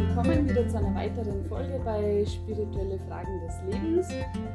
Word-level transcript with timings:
willkommen 0.00 0.48
wieder 0.48 0.66
zu 0.66 0.78
einer 0.78 0.94
weiteren 0.94 1.44
Folge 1.44 1.78
bei 1.84 2.24
Spirituelle 2.24 2.98
Fragen 3.00 3.38
des 3.40 3.54
Lebens. 3.66 4.08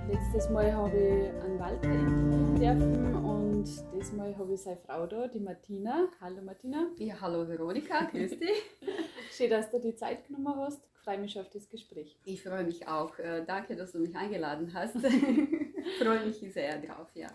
Letztes 0.10 0.50
Mal 0.50 0.74
habe 0.74 0.98
ich 0.98 1.44
einen 1.44 1.60
Walter 1.60 1.92
interviewen 1.92 2.56
dürfen 2.60 3.16
und 3.24 3.64
diesmal 3.94 4.36
habe 4.36 4.54
ich 4.54 4.62
seine 4.62 4.78
Frau 4.78 5.06
da, 5.06 5.28
die 5.28 5.40
Martina. 5.40 6.08
Hallo 6.20 6.42
Martina. 6.42 6.88
Ja, 6.98 7.22
hallo 7.22 7.48
Veronika, 7.48 8.06
grüß 8.06 8.40
dich. 8.40 8.64
Schön, 9.32 9.52
dass 9.52 9.70
du 9.70 9.80
die 9.80 9.96
Zeit 9.96 10.26
genommen 10.26 10.56
hast. 10.56 10.84
Ich 10.84 11.02
freue 11.04 11.20
mich 11.20 11.40
auf 11.40 11.50
das 11.52 11.70
Gespräch. 11.70 12.18
Ich 12.26 12.42
freue 12.42 12.64
mich 12.64 12.88
auch. 12.88 13.20
Äh, 13.20 13.46
danke, 13.46 13.76
dass 13.76 13.92
du 13.92 14.00
mich 14.00 14.16
eingeladen 14.16 14.74
hast. 14.74 14.98
freue 16.00 16.26
mich 16.26 16.40
sehr 16.54 16.82
drauf, 16.82 17.10
ja. 17.14 17.28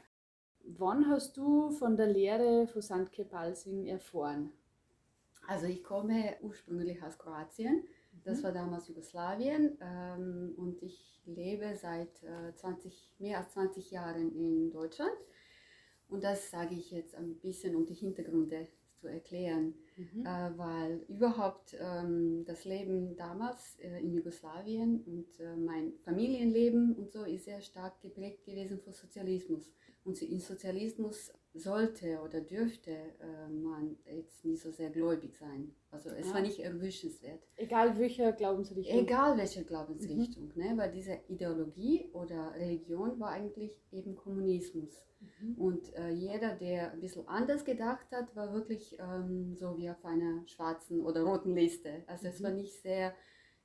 Wann 0.65 1.09
hast 1.09 1.37
du 1.37 1.71
von 1.71 1.97
der 1.97 2.09
Lehre 2.09 2.67
von 2.67 2.83
St. 2.83 3.31
Balsing 3.31 3.87
erfahren? 3.87 4.51
Also 5.47 5.67
ich 5.67 5.85
komme 5.85 6.37
ursprünglich 6.43 7.03
aus 7.03 7.17
Kroatien. 7.17 7.85
Das 8.25 8.43
Mhm. 8.43 8.45
war 8.45 8.53
damals 8.53 8.89
Jugoslawien 8.89 9.79
ähm, 9.81 10.55
und 10.57 10.83
ich 10.83 11.21
lebe 11.27 11.77
seit 11.77 12.23
äh, 12.23 12.55
20, 12.55 13.11
mehr 13.19 13.39
als 13.39 13.53
20 13.53 13.91
Jahren 13.91 14.35
in 14.35 14.71
Deutschland. 14.71 15.13
Und 16.09 16.25
das 16.25 16.51
sage 16.51 16.75
ich 16.75 16.91
jetzt 16.91 17.15
ein 17.15 17.37
bisschen, 17.39 17.77
um 17.77 17.87
die 17.87 17.95
Hintergründe 17.95 18.69
zu 18.97 19.07
erklären, 19.09 19.75
Mhm. 20.01 20.25
äh, 20.25 20.59
weil 20.59 21.05
überhaupt 21.09 21.77
ähm, 21.79 22.45
das 22.47 22.65
Leben 22.65 23.17
damals 23.17 23.77
äh, 23.81 24.01
in 24.01 24.13
Jugoslawien 24.15 25.03
und 25.05 25.41
äh, 25.41 25.57
mein 25.57 25.93
Familienleben 26.05 26.95
und 26.95 27.11
so 27.13 27.25
ist 27.25 27.45
sehr 27.45 27.61
stark 27.61 28.01
geprägt 28.01 28.45
gewesen 28.45 28.79
von 28.81 28.93
Sozialismus. 28.93 29.71
Und 30.05 30.21
in 30.23 30.41
Sozialismus 30.41 31.31
sollte 31.53 32.21
oder 32.25 32.41
dürfte 32.41 32.91
äh, 32.93 33.49
man 33.51 33.97
jetzt 34.07 34.45
nicht 34.45 34.63
so 34.63 34.71
sehr 34.71 34.91
gläubig 34.91 35.37
sein. 35.37 35.75
Also 35.91 36.09
es 36.11 36.29
Ja. 36.29 36.35
war 36.35 36.41
nicht 36.41 36.61
erwünschenswert. 36.61 37.43
Egal 37.57 37.99
welcher 37.99 38.33
Glaubensrichtung. 38.33 38.99
Egal 39.01 39.37
welche 39.37 39.65
Glaubensrichtung, 39.65 40.53
ne? 40.55 40.73
weil 40.77 40.93
diese 40.93 41.19
Ideologie 41.29 42.09
oder 42.13 42.55
Religion 42.55 43.19
war 43.21 43.31
eigentlich 43.31 43.83
eben 43.91 44.15
Kommunismus. 44.15 45.05
Mhm. 45.21 45.55
Und 45.57 45.95
äh, 45.95 46.11
jeder, 46.11 46.55
der 46.55 46.93
ein 46.93 47.01
bisschen 47.01 47.27
anders 47.29 47.65
gedacht 47.65 48.07
hat, 48.13 48.35
war 48.37 48.55
wirklich 48.55 48.97
ähm, 48.99 49.55
so 49.57 49.77
wie 49.77 49.90
auf 49.91 50.05
einer 50.05 50.47
schwarzen 50.47 51.01
oder 51.01 51.23
roten 51.23 51.55
Liste. 51.55 52.05
Also 52.07 52.29
es 52.29 52.43
Mhm. 52.43 52.45
war 52.45 52.51
nicht 52.53 52.81
sehr, 52.83 53.15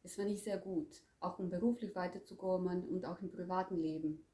es 0.03 0.17
war 0.17 0.25
nicht 0.25 0.43
sehr 0.43 0.57
gut, 0.57 1.03
auch 1.19 1.39
um 1.39 1.49
beruflich 1.49 1.95
weiterzukommen 1.95 2.87
und 2.87 3.05
auch 3.05 3.21
im 3.21 3.31
privaten 3.31 3.77
Leben. 3.77 4.25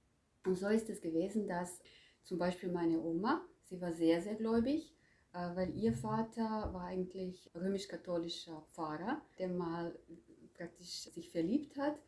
Und 0.46 0.56
so 0.56 0.68
ist 0.68 0.90
es 0.90 1.02
gewesen, 1.02 1.48
dass 1.48 1.80
zum 2.24 2.38
Beispiel 2.38 2.72
meine 2.72 3.00
Oma, 3.02 3.42
sie 3.64 3.80
war 3.82 3.94
sehr, 3.94 4.22
sehr 4.22 4.36
gläubig, 4.36 4.94
äh, 5.34 5.56
weil 5.56 5.76
ihr 5.76 5.94
Vater 5.94 6.70
war 6.74 6.86
eigentlich 6.86 7.50
römisch-katholischer 7.56 8.64
Pfarrer, 8.74 9.22
der 9.40 9.50
mal 9.50 9.98
praktisch 10.56 11.04
sich 11.12 11.30
verliebt 11.32 11.78
hat 11.78 12.00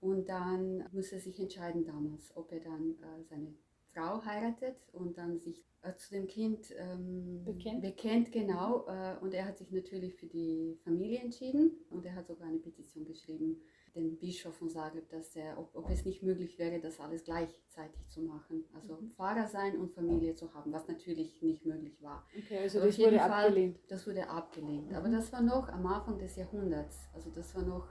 und 0.00 0.28
dann 0.28 0.84
musste 0.92 1.16
er 1.16 1.20
sich 1.20 1.40
entscheiden 1.40 1.84
damals, 1.84 2.36
ob 2.36 2.52
er 2.52 2.60
dann 2.60 2.92
äh, 3.02 3.24
seine 3.24 3.54
Frau 3.92 4.24
heiratet 4.24 4.76
und 4.92 5.18
dann 5.18 5.40
sich 5.40 5.64
äh, 5.82 5.94
zu 5.94 6.10
dem 6.10 6.26
Kind 6.26 6.72
ähm, 6.76 7.44
Bekennt. 7.44 7.82
bekennt 7.82 8.32
genau. 8.32 8.86
Äh, 8.88 9.16
und 9.20 9.32
er 9.34 9.46
hat 9.46 9.58
sich 9.58 9.70
natürlich 9.70 10.14
für 10.16 10.26
die 10.26 10.78
Familie 10.84 11.20
entschieden 11.20 11.72
und 11.90 12.04
er 12.04 12.14
hat 12.14 12.26
sogar 12.26 12.48
eine 12.48 12.58
Petition 12.58 13.04
geschrieben, 13.04 13.60
den 13.94 14.18
Bischof 14.18 14.54
von 14.54 14.68
Zagreb, 14.68 15.08
dass 15.08 15.34
er, 15.34 15.58
ob, 15.58 15.74
ob 15.74 15.88
es 15.90 16.04
nicht 16.04 16.22
möglich 16.22 16.58
wäre, 16.58 16.78
das 16.80 17.00
alles 17.00 17.24
gleichzeitig 17.24 18.06
zu 18.08 18.20
machen. 18.22 18.64
Also 18.74 18.94
Mhm. 18.96 19.10
Pfarrer 19.10 19.46
sein 19.48 19.76
und 19.78 19.92
Familie 19.92 20.34
zu 20.34 20.52
haben, 20.54 20.72
was 20.72 20.86
natürlich 20.88 21.40
nicht 21.42 21.64
möglich 21.64 22.00
war. 22.02 22.24
Okay, 22.36 22.58
also 22.58 22.80
das 22.80 22.98
wurde 22.98 23.18
Fall- 23.18 23.30
abgelehnt. 23.46 23.78
Das 23.88 24.06
wurde 24.06 24.28
abgelehnt. 24.28 24.90
Mhm. 24.90 24.94
Aber 24.96 25.08
das 25.08 25.32
war 25.32 25.42
noch 25.42 25.68
am 25.68 25.86
Anfang 25.86 26.18
des 26.18 26.36
Jahrhunderts. 26.36 27.08
Also 27.14 27.30
das 27.30 27.54
war 27.54 27.62
noch 27.62 27.88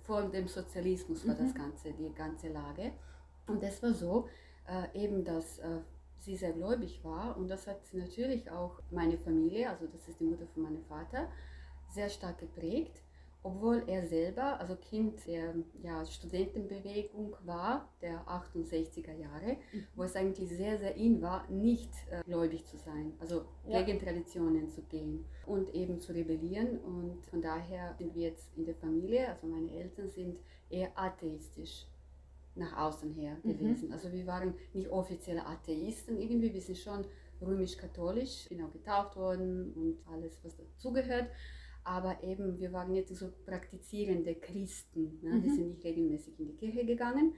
vor 0.00 0.28
dem 0.30 0.46
Sozialismus 0.46 1.26
war 1.26 1.34
das 1.34 1.52
Mhm. 1.52 1.58
Ganze, 1.58 1.92
die 1.92 2.12
ganze 2.14 2.48
Lage. 2.48 2.92
Und 3.46 3.62
das 3.62 3.82
war 3.82 3.92
so, 3.94 4.28
äh, 4.68 5.04
eben, 5.04 5.24
dass 5.24 5.58
äh, 5.58 5.80
sie 6.20 6.36
sehr 6.36 6.52
gläubig 6.52 7.00
war. 7.04 7.36
Und 7.36 7.48
das 7.48 7.66
hat 7.66 7.80
natürlich 7.92 8.50
auch 8.50 8.80
meine 8.90 9.18
Familie, 9.18 9.70
also 9.70 9.86
das 9.86 10.08
ist 10.08 10.20
die 10.20 10.24
Mutter 10.24 10.46
von 10.54 10.62
meinem 10.64 10.84
Vater, 10.84 11.28
sehr 11.88 12.08
stark 12.08 12.38
geprägt. 12.38 13.02
Obwohl 13.42 13.84
er 13.86 14.04
selber, 14.08 14.58
also 14.58 14.74
Kind 14.74 15.24
der 15.24 15.54
ja, 15.80 16.04
Studentenbewegung 16.04 17.36
war, 17.44 17.88
der 18.02 18.26
68er 18.26 19.12
Jahre, 19.12 19.56
wo 19.94 20.02
es 20.02 20.16
eigentlich 20.16 20.48
sehr, 20.48 20.76
sehr 20.78 20.96
in 20.96 21.22
war, 21.22 21.48
nicht 21.48 21.90
äh, 22.10 22.22
gläubig 22.24 22.66
zu 22.66 22.76
sein, 22.76 23.12
also 23.20 23.44
Ja. 23.68 23.82
gegen 23.82 24.00
Traditionen 24.00 24.68
zu 24.68 24.82
gehen 24.82 25.24
und 25.46 25.72
eben 25.74 26.00
zu 26.00 26.12
rebellieren. 26.12 26.78
Und 26.80 27.24
von 27.26 27.40
daher 27.40 27.94
sind 27.98 28.16
wir 28.16 28.30
jetzt 28.30 28.48
in 28.56 28.64
der 28.64 28.74
Familie, 28.74 29.28
also 29.28 29.46
meine 29.46 29.70
Eltern 29.70 30.08
sind 30.08 30.40
eher 30.68 30.90
atheistisch 30.98 31.86
nach 32.56 32.76
außen 32.76 33.12
her 33.12 33.38
Mhm. 33.42 33.48
gewesen. 33.48 33.92
Also 33.92 34.12
wir 34.12 34.26
waren 34.26 34.54
nicht 34.72 34.88
offizielle 34.90 35.46
Atheisten 35.46 36.18
irgendwie, 36.18 36.52
wir 36.52 36.60
sind 36.60 36.78
schon 36.78 37.06
römisch-katholisch, 37.40 38.48
bin 38.48 38.62
auch 38.62 38.72
getauft 38.72 39.16
worden 39.16 39.72
und 39.74 39.98
alles, 40.06 40.42
was 40.44 40.56
dazugehört. 40.56 41.28
Aber 41.84 42.22
eben, 42.24 42.58
wir 42.58 42.72
waren 42.72 42.92
jetzt 42.94 43.14
so 43.14 43.30
praktizierende 43.44 44.34
Christen. 44.34 45.20
Ne? 45.22 45.42
Wir 45.42 45.50
Mhm. 45.50 45.54
sind 45.54 45.68
nicht 45.68 45.84
regelmäßig 45.84 46.38
in 46.40 46.46
die 46.46 46.56
Kirche 46.56 46.84
gegangen. 46.84 47.34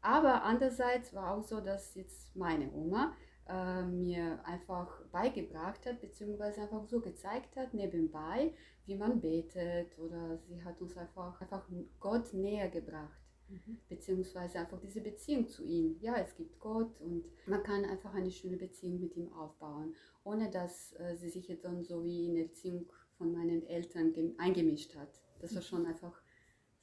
Aber 0.00 0.42
andererseits 0.42 1.14
war 1.14 1.34
auch 1.36 1.42
so, 1.42 1.60
dass 1.60 1.94
jetzt 1.94 2.34
meine 2.36 2.72
Oma 2.72 3.14
äh, 3.46 3.82
mir 3.84 4.44
einfach 4.46 5.04
beigebracht 5.12 5.84
hat, 5.86 6.00
beziehungsweise 6.00 6.62
einfach 6.62 6.84
so 6.86 7.00
gezeigt 7.00 7.56
hat, 7.56 7.74
nebenbei, 7.74 8.54
wie 8.86 8.96
man 8.96 9.20
betet. 9.20 9.98
Oder 9.98 10.38
sie 10.38 10.64
hat 10.64 10.80
uns 10.80 10.96
einfach, 10.96 11.40
einfach 11.40 11.68
Gott 12.00 12.32
näher 12.32 12.68
gebracht 12.70 13.20
Mhm. 13.48 13.78
beziehungsweise 13.88 14.58
einfach 14.58 14.80
diese 14.80 15.00
Beziehung 15.00 15.46
zu 15.48 15.64
ihm. 15.64 15.96
Ja, 16.00 16.16
es 16.16 16.34
gibt 16.34 16.58
Gott 16.58 17.00
und 17.00 17.24
man 17.46 17.62
kann 17.62 17.84
einfach 17.84 18.14
eine 18.14 18.30
schöne 18.30 18.56
Beziehung 18.56 19.00
mit 19.00 19.16
ihm 19.16 19.32
aufbauen, 19.32 19.94
ohne 20.24 20.50
dass 20.50 20.92
äh, 20.94 21.16
sie 21.16 21.28
sich 21.28 21.48
jetzt 21.48 21.64
dann 21.64 21.82
so 21.84 22.02
wie 22.04 22.26
in 22.26 22.34
die 22.34 22.42
Erziehung 22.42 22.86
von 23.18 23.32
meinen 23.32 23.66
Eltern 23.66 24.12
gem- 24.12 24.34
eingemischt 24.38 24.94
hat. 24.96 25.20
Das 25.40 25.54
war 25.54 25.62
schon 25.62 25.86
einfach 25.86 26.22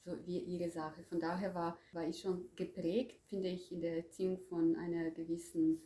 so 0.04 0.12
wie 0.26 0.38
ihre 0.38 0.70
Sache. 0.70 1.02
Von 1.04 1.20
daher 1.20 1.54
war, 1.54 1.78
war 1.92 2.06
ich 2.06 2.20
schon 2.20 2.48
geprägt, 2.56 3.20
finde 3.28 3.48
ich, 3.48 3.70
in 3.72 3.80
der 3.80 3.96
Erziehung 3.96 4.38
von 4.38 4.76
einer 4.76 5.10
gewissen 5.10 5.80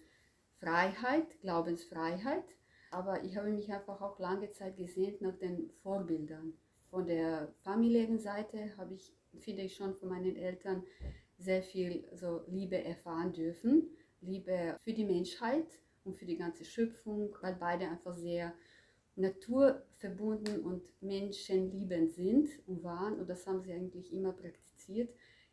Freiheit, 0.58 1.40
Glaubensfreiheit. 1.40 2.44
Aber 2.90 3.24
ich 3.24 3.36
habe 3.36 3.50
mich 3.50 3.72
einfach 3.72 4.00
auch 4.00 4.18
lange 4.18 4.50
Zeit 4.52 4.76
gesehnt 4.76 5.20
nach 5.20 5.36
den 5.36 5.70
Vorbildern. 5.82 6.54
Von 6.90 7.06
der 7.06 7.52
familiären 7.62 8.18
Seite 8.18 8.76
habe 8.76 8.94
ich, 8.94 9.12
finde 9.36 9.62
ich, 9.62 9.76
schon 9.76 9.94
von 9.94 10.08
meinen 10.08 10.36
Eltern 10.36 10.84
sehr 11.38 11.62
viel 11.62 12.04
so 12.14 12.42
Liebe 12.48 12.82
erfahren 12.82 13.32
dürfen. 13.32 13.90
Liebe 14.20 14.76
für 14.82 14.92
die 14.92 15.04
Menschheit 15.04 15.66
und 16.04 16.16
für 16.16 16.24
die 16.24 16.36
ganze 16.36 16.64
Schöpfung, 16.64 17.36
weil 17.40 17.56
beide 17.56 17.88
einfach 17.88 18.16
sehr 18.16 18.54
naturverbunden 19.16 20.60
und 20.60 20.82
menschenliebend 21.00 22.12
sind 22.12 22.48
und 22.66 22.82
waren. 22.82 23.18
Und 23.18 23.28
das 23.28 23.46
haben 23.46 23.62
sie 23.62 23.72
eigentlich 23.72 24.12
immer 24.12 24.32
praktiziert, 24.32 25.10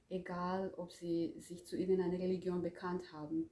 egal 0.10 0.74
ob 0.78 0.92
sie 0.92 1.36
sich 1.40 1.66
zu 1.66 1.78
irgendeiner 1.78 2.20
Religion 2.20 2.62
bekannt 2.62 3.12
haben. 3.14 3.50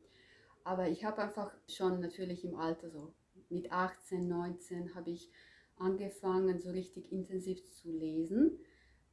Aber 0.63 0.89
ich 0.89 1.03
habe 1.03 1.21
einfach 1.21 1.51
schon 1.67 1.99
natürlich 1.99 2.43
im 2.45 2.55
Alter, 2.55 2.89
so 2.89 3.13
mit 3.49 3.71
18, 3.71 4.27
19, 4.27 4.95
habe 4.95 5.11
ich 5.11 5.29
angefangen, 5.77 6.59
so 6.59 6.69
richtig 6.69 7.11
intensiv 7.11 7.63
zu 7.71 7.91
lesen 7.91 8.59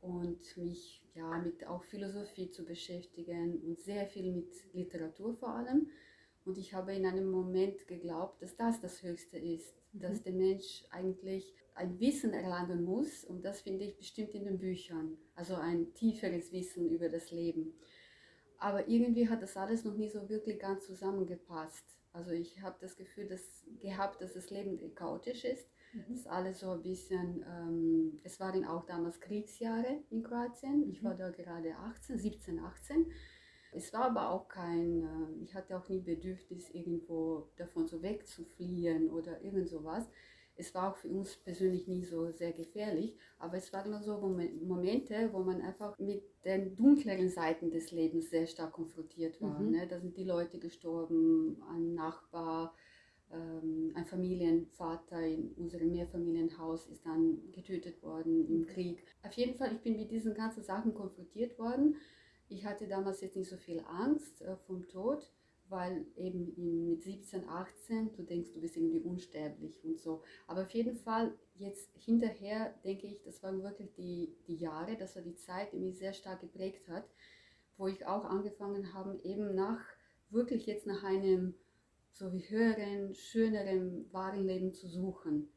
und 0.00 0.56
mich 0.56 1.02
ja 1.14 1.38
mit 1.38 1.66
auch 1.66 1.82
Philosophie 1.82 2.50
zu 2.50 2.64
beschäftigen 2.64 3.60
und 3.62 3.80
sehr 3.80 4.06
viel 4.06 4.32
mit 4.32 4.52
Literatur 4.72 5.34
vor 5.34 5.50
allem. 5.50 5.88
Und 6.44 6.56
ich 6.56 6.72
habe 6.72 6.94
in 6.94 7.04
einem 7.04 7.30
Moment 7.30 7.86
geglaubt, 7.86 8.40
dass 8.40 8.56
das 8.56 8.80
das 8.80 9.02
Höchste 9.02 9.38
ist, 9.38 9.74
dass 9.92 10.22
der 10.22 10.32
Mensch 10.32 10.84
eigentlich 10.90 11.54
ein 11.74 11.98
Wissen 12.00 12.32
erlangen 12.32 12.84
muss. 12.84 13.24
Und 13.24 13.44
das 13.44 13.60
finde 13.60 13.84
ich 13.84 13.96
bestimmt 13.96 14.34
in 14.34 14.44
den 14.44 14.58
Büchern, 14.58 15.18
also 15.34 15.54
ein 15.54 15.92
tieferes 15.94 16.52
Wissen 16.52 16.88
über 16.88 17.08
das 17.08 17.30
Leben. 17.30 17.74
Aber 18.58 18.88
irgendwie 18.88 19.28
hat 19.28 19.42
das 19.42 19.56
alles 19.56 19.84
noch 19.84 19.94
nie 19.94 20.08
so 20.08 20.28
wirklich 20.28 20.58
ganz 20.58 20.84
zusammengepasst. 20.86 21.84
Also 22.12 22.32
ich 22.32 22.60
habe 22.60 22.76
das 22.80 22.96
Gefühl 22.96 23.28
dass, 23.28 23.64
gehabt, 23.80 24.20
dass 24.20 24.34
das 24.34 24.50
Leben 24.50 24.94
chaotisch 24.94 25.44
ist. 25.44 25.68
Mhm. 25.92 26.04
Das 26.08 26.18
ist 26.18 26.26
alles 26.28 26.60
so 26.60 26.70
ein 26.72 26.82
bisschen, 26.82 27.44
ähm, 27.48 28.20
es 28.24 28.40
waren 28.40 28.64
auch 28.64 28.84
damals 28.86 29.20
Kriegsjahre 29.20 30.02
in 30.10 30.22
Kroatien. 30.22 30.88
Ich 30.90 31.02
war 31.04 31.14
da 31.14 31.30
gerade 31.30 31.76
18, 31.76 32.18
17, 32.18 32.58
18. 32.58 33.06
Es 33.72 33.92
war 33.92 34.06
aber 34.06 34.30
auch 34.30 34.48
kein, 34.48 35.02
äh, 35.02 35.44
ich 35.44 35.54
hatte 35.54 35.76
auch 35.76 35.88
nie 35.88 36.00
Bedürfnis, 36.00 36.70
irgendwo 36.70 37.48
davon 37.56 37.86
so 37.86 38.02
wegzufliehen 38.02 39.10
oder 39.10 39.42
irgend 39.42 39.68
sowas. 39.68 40.08
Es 40.58 40.74
war 40.74 40.92
auch 40.92 40.96
für 40.96 41.08
uns 41.08 41.36
persönlich 41.36 41.86
nie 41.88 42.04
so 42.04 42.30
sehr 42.32 42.52
gefährlich, 42.52 43.16
aber 43.38 43.56
es 43.56 43.72
waren 43.72 43.90
nur 43.90 44.02
so 44.02 44.18
Momen- 44.18 44.66
Momente, 44.66 45.30
wo 45.32 45.38
man 45.38 45.62
einfach 45.62 45.98
mit 45.98 46.22
den 46.44 46.74
dunkleren 46.76 47.28
Seiten 47.28 47.70
des 47.70 47.92
Lebens 47.92 48.30
sehr 48.30 48.46
stark 48.46 48.72
konfrontiert 48.72 49.40
war. 49.40 49.60
Mhm. 49.60 49.70
Ne? 49.70 49.86
Da 49.86 50.00
sind 50.00 50.16
die 50.16 50.24
Leute 50.24 50.58
gestorben, 50.58 51.62
ein 51.70 51.94
Nachbar 51.94 52.74
ähm, 53.30 53.92
ein 53.94 54.06
Familienvater 54.06 55.20
in 55.26 55.52
unserem 55.52 55.90
Mehrfamilienhaus 55.90 56.86
ist 56.86 57.04
dann 57.04 57.52
getötet 57.52 58.02
worden 58.02 58.46
im 58.48 58.66
Krieg. 58.66 59.04
Auf 59.22 59.32
jeden 59.32 59.54
Fall, 59.54 59.72
ich 59.74 59.80
bin 59.80 59.96
mit 59.96 60.10
diesen 60.10 60.34
ganzen 60.34 60.62
Sachen 60.62 60.94
konfrontiert 60.94 61.58
worden. 61.58 61.96
Ich 62.48 62.64
hatte 62.64 62.88
damals 62.88 63.20
jetzt 63.20 63.36
nicht 63.36 63.50
so 63.50 63.56
viel 63.58 63.80
Angst 63.86 64.40
äh, 64.42 64.56
vom 64.66 64.88
Tod, 64.88 65.30
weil 65.68 66.06
eben 66.16 66.88
mit 66.88 67.02
17, 67.02 67.48
18, 67.48 68.12
du 68.14 68.22
denkst, 68.22 68.52
du 68.52 68.60
bist 68.60 68.76
irgendwie 68.76 69.00
unsterblich 69.00 69.82
und 69.84 69.98
so. 69.98 70.22
Aber 70.46 70.62
auf 70.62 70.70
jeden 70.70 70.96
Fall, 70.96 71.32
jetzt 71.56 71.90
hinterher 71.94 72.74
denke 72.84 73.06
ich, 73.06 73.22
das 73.22 73.42
waren 73.42 73.62
wirklich 73.62 73.92
die, 73.94 74.34
die 74.46 74.56
Jahre, 74.56 74.96
das 74.96 75.16
war 75.16 75.22
die 75.22 75.36
Zeit, 75.36 75.72
die 75.72 75.78
mich 75.78 75.98
sehr 75.98 76.12
stark 76.12 76.40
geprägt 76.40 76.88
hat, 76.88 77.04
wo 77.76 77.86
ich 77.86 78.06
auch 78.06 78.24
angefangen 78.24 78.94
habe, 78.94 79.18
eben 79.22 79.54
nach, 79.54 79.84
wirklich 80.30 80.66
jetzt 80.66 80.86
nach 80.86 81.04
einem 81.04 81.54
so 82.12 82.32
wie 82.32 82.48
höheren, 82.48 83.14
schöneren, 83.14 84.12
wahren 84.12 84.44
Leben 84.44 84.72
zu 84.72 84.88
suchen. 84.88 85.48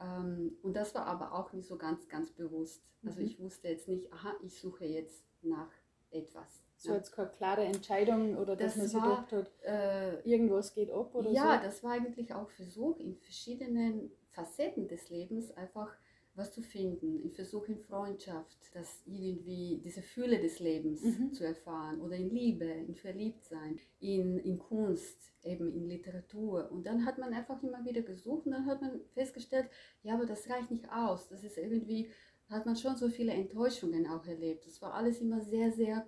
Ähm, 0.00 0.56
und 0.62 0.74
das 0.74 0.94
war 0.94 1.06
aber 1.06 1.32
auch 1.32 1.52
nicht 1.52 1.68
so 1.68 1.76
ganz, 1.76 2.08
ganz 2.08 2.32
bewusst. 2.32 2.82
Also 3.04 3.20
mhm. 3.20 3.26
ich 3.26 3.38
wusste 3.38 3.68
jetzt 3.68 3.88
nicht, 3.88 4.12
aha, 4.12 4.34
ich 4.42 4.58
suche 4.58 4.84
jetzt 4.84 5.24
nach 5.42 5.70
etwas. 6.10 6.62
So 6.82 6.94
jetzt 6.94 7.12
keine 7.12 7.30
klare 7.30 7.64
Entscheidung 7.64 8.36
oder 8.36 8.56
dass 8.56 8.74
das 8.74 8.76
man 8.76 8.88
sich 8.88 9.02
gedacht 9.02 9.32
hat, 9.32 9.50
äh, 9.64 10.20
irgendwas 10.28 10.74
geht 10.74 10.90
ab 10.90 11.14
oder 11.14 11.30
ja, 11.30 11.42
so? 11.42 11.48
Ja, 11.48 11.62
das 11.62 11.84
war 11.84 11.92
eigentlich 11.92 12.34
auch 12.34 12.50
Versuch 12.50 12.98
in 12.98 13.16
verschiedenen 13.16 14.10
Facetten 14.30 14.88
des 14.88 15.10
Lebens 15.10 15.50
einfach 15.52 15.96
was 16.34 16.52
zu 16.52 16.62
finden, 16.62 17.20
im 17.20 17.30
Versuch 17.30 17.68
in 17.68 17.78
Freundschaft, 17.78 18.56
das 18.72 19.02
irgendwie 19.04 19.82
diese 19.84 20.00
Fülle 20.00 20.40
des 20.40 20.60
Lebens 20.60 21.02
mhm. 21.02 21.32
zu 21.32 21.44
erfahren 21.44 22.00
oder 22.00 22.16
in 22.16 22.30
Liebe, 22.30 22.64
in 22.64 22.94
Verliebtsein, 22.94 23.78
in, 24.00 24.38
in 24.38 24.58
Kunst, 24.58 25.32
eben 25.42 25.70
in 25.74 25.86
Literatur. 25.86 26.70
Und 26.72 26.86
dann 26.86 27.04
hat 27.04 27.18
man 27.18 27.34
einfach 27.34 27.62
immer 27.62 27.84
wieder 27.84 28.00
gesucht 28.00 28.46
und 28.46 28.52
dann 28.52 28.66
hat 28.66 28.80
man 28.80 29.00
festgestellt, 29.12 29.68
ja, 30.02 30.14
aber 30.14 30.24
das 30.24 30.48
reicht 30.48 30.70
nicht 30.70 30.90
aus. 30.90 31.28
Das 31.28 31.44
ist 31.44 31.58
irgendwie, 31.58 32.10
hat 32.48 32.64
man 32.64 32.76
schon 32.76 32.96
so 32.96 33.10
viele 33.10 33.32
Enttäuschungen 33.32 34.06
auch 34.06 34.26
erlebt. 34.26 34.66
Das 34.66 34.80
war 34.80 34.94
alles 34.94 35.20
immer 35.20 35.42
sehr, 35.42 35.70
sehr 35.70 36.00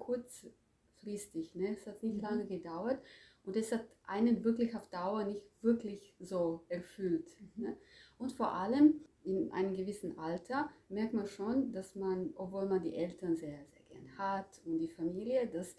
kurzfristig. 1.04 1.54
Ne? 1.54 1.72
Es 1.72 1.86
hat 1.86 2.02
nicht 2.02 2.16
mhm. 2.16 2.22
lange 2.22 2.46
gedauert 2.46 3.00
und 3.44 3.56
es 3.56 3.72
hat 3.72 3.84
einen 4.06 4.44
wirklich 4.44 4.74
auf 4.74 4.88
Dauer 4.88 5.24
nicht 5.24 5.42
wirklich 5.62 6.14
so 6.20 6.64
erfüllt. 6.68 7.30
Mhm. 7.40 7.64
Ne? 7.64 7.76
Und 8.18 8.32
vor 8.32 8.52
allem, 8.52 9.00
in 9.24 9.50
einem 9.52 9.74
gewissen 9.74 10.18
Alter 10.18 10.70
merkt 10.88 11.14
man 11.14 11.26
schon, 11.26 11.72
dass 11.72 11.94
man, 11.94 12.32
obwohl 12.36 12.66
man 12.66 12.82
die 12.82 12.94
Eltern 12.94 13.36
sehr, 13.36 13.64
sehr 13.66 13.82
gern 13.88 14.18
hat 14.18 14.60
und 14.66 14.78
die 14.78 14.88
Familie, 14.88 15.46
dass, 15.46 15.76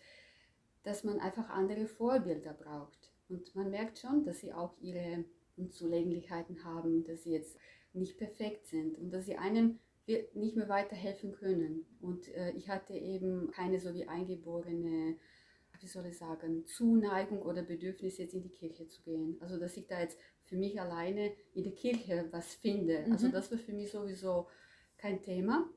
dass 0.84 1.04
man 1.04 1.20
einfach 1.20 1.50
andere 1.50 1.86
Vorbilder 1.86 2.54
braucht. 2.54 3.12
Und 3.30 3.56
man 3.56 3.70
merkt 3.70 4.00
schon, 4.00 4.24
dass 4.24 4.40
sie 4.40 4.54
auch 4.54 4.76
ihre 4.82 5.26
Unzulänglichkeiten 5.58 6.64
haben, 6.64 7.04
dass 7.04 7.24
sie 7.24 7.34
jetzt 7.34 7.58
nicht 7.94 8.18
perfekt 8.18 8.68
sind 8.68 8.98
und 8.98 9.12
dass 9.12 9.26
sie 9.26 9.38
einem 10.08 10.26
nicht 10.34 10.56
mehr 10.56 10.70
weiterhelfen 10.70 11.32
können. 11.34 11.86
Und 12.02 12.28
äh, 12.34 12.52
ich 12.52 12.70
hatte 12.70 12.94
eben 12.94 13.52
keine 13.52 13.80
so 13.80 13.94
wie 13.94 14.08
eingeborene, 14.08 15.18
wie 15.80 15.88
soll 15.88 16.06
ich 16.06 16.18
sagen, 16.18 16.66
Zuneigung 16.66 17.42
oder 17.42 17.62
Bedürfnis, 17.62 18.18
jetzt 18.18 18.34
in 18.34 18.44
die 18.44 18.50
Kirche 18.50 18.88
zu 18.88 19.02
gehen. 19.02 19.38
Also 19.42 19.60
dass 19.60 19.78
ich 19.78 19.88
da 19.88 20.00
jetzt 20.00 20.18
für 20.44 20.56
mich 20.56 20.80
alleine 20.80 21.34
in 21.54 21.64
der 21.64 21.74
Kirche 21.74 22.28
was 22.32 22.54
finde. 22.54 23.00
Also 23.00 23.08
mhm. 23.08 23.14
Also 23.14 23.28
das 23.30 23.52
war 23.52 23.58
für 23.58 23.74
mich 23.74 23.92
sowieso 23.92 24.48
kein 24.98 25.22
Thema, 25.22 25.70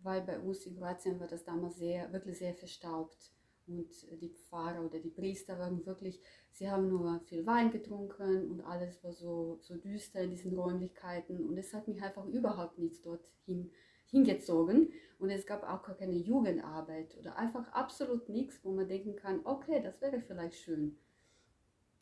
weil 0.00 0.22
bei 0.22 0.38
uns 0.38 0.66
in 0.66 0.76
Kroatien 0.76 1.20
war 1.20 1.28
das 1.28 1.44
damals 1.44 1.76
sehr, 1.76 2.12
wirklich 2.12 2.38
sehr 2.38 2.54
verstaubt. 2.54 3.33
Und 3.66 3.88
die 4.20 4.28
Pfarrer 4.28 4.84
oder 4.84 4.98
die 4.98 5.10
Priester 5.10 5.58
waren 5.58 5.84
wirklich, 5.86 6.20
sie 6.50 6.70
haben 6.70 6.88
nur 6.88 7.20
viel 7.20 7.46
Wein 7.46 7.70
getrunken 7.70 8.50
und 8.50 8.60
alles 8.60 9.02
war 9.02 9.12
so, 9.12 9.58
so 9.62 9.76
düster 9.76 10.20
in 10.20 10.30
diesen 10.30 10.54
Räumlichkeiten. 10.54 11.46
Und 11.46 11.56
es 11.56 11.72
hat 11.72 11.88
mich 11.88 12.02
einfach 12.02 12.26
überhaupt 12.26 12.78
nichts 12.78 13.00
dorthin 13.00 13.70
hingezogen. 14.06 14.92
Und 15.18 15.30
es 15.30 15.46
gab 15.46 15.62
auch 15.62 15.82
gar 15.82 15.96
keine 15.96 16.16
Jugendarbeit 16.16 17.16
oder 17.18 17.36
einfach 17.36 17.66
absolut 17.72 18.28
nichts, 18.28 18.60
wo 18.62 18.72
man 18.72 18.86
denken 18.86 19.16
kann, 19.16 19.40
okay, 19.44 19.80
das 19.82 20.00
wäre 20.00 20.20
vielleicht 20.20 20.56
schön 20.56 20.98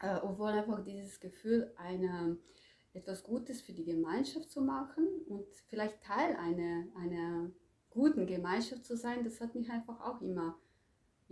äh, 0.03 0.19
obwohl 0.23 0.51
einfach 0.51 0.85
dieses 0.85 1.19
Gefühl, 1.21 1.73
eine, 1.77 2.37
etwas 2.93 3.23
Gutes 3.23 3.63
für 3.63 3.73
die 3.73 3.85
Gemeinschaft 3.85 4.51
zu 4.51 4.61
machen 4.61 5.07
und 5.29 5.47
vielleicht 5.69 6.03
Teil 6.03 6.37
einer, 6.37 6.85
einer 6.97 7.51
guten 7.89 8.27
Gemeinschaft 8.27 8.85
zu 8.85 8.97
sein, 8.97 9.25
das 9.25 9.41
hat 9.41 9.55
mich 9.55 9.71
einfach 9.71 10.01
auch 10.01 10.21
immer 10.21 10.59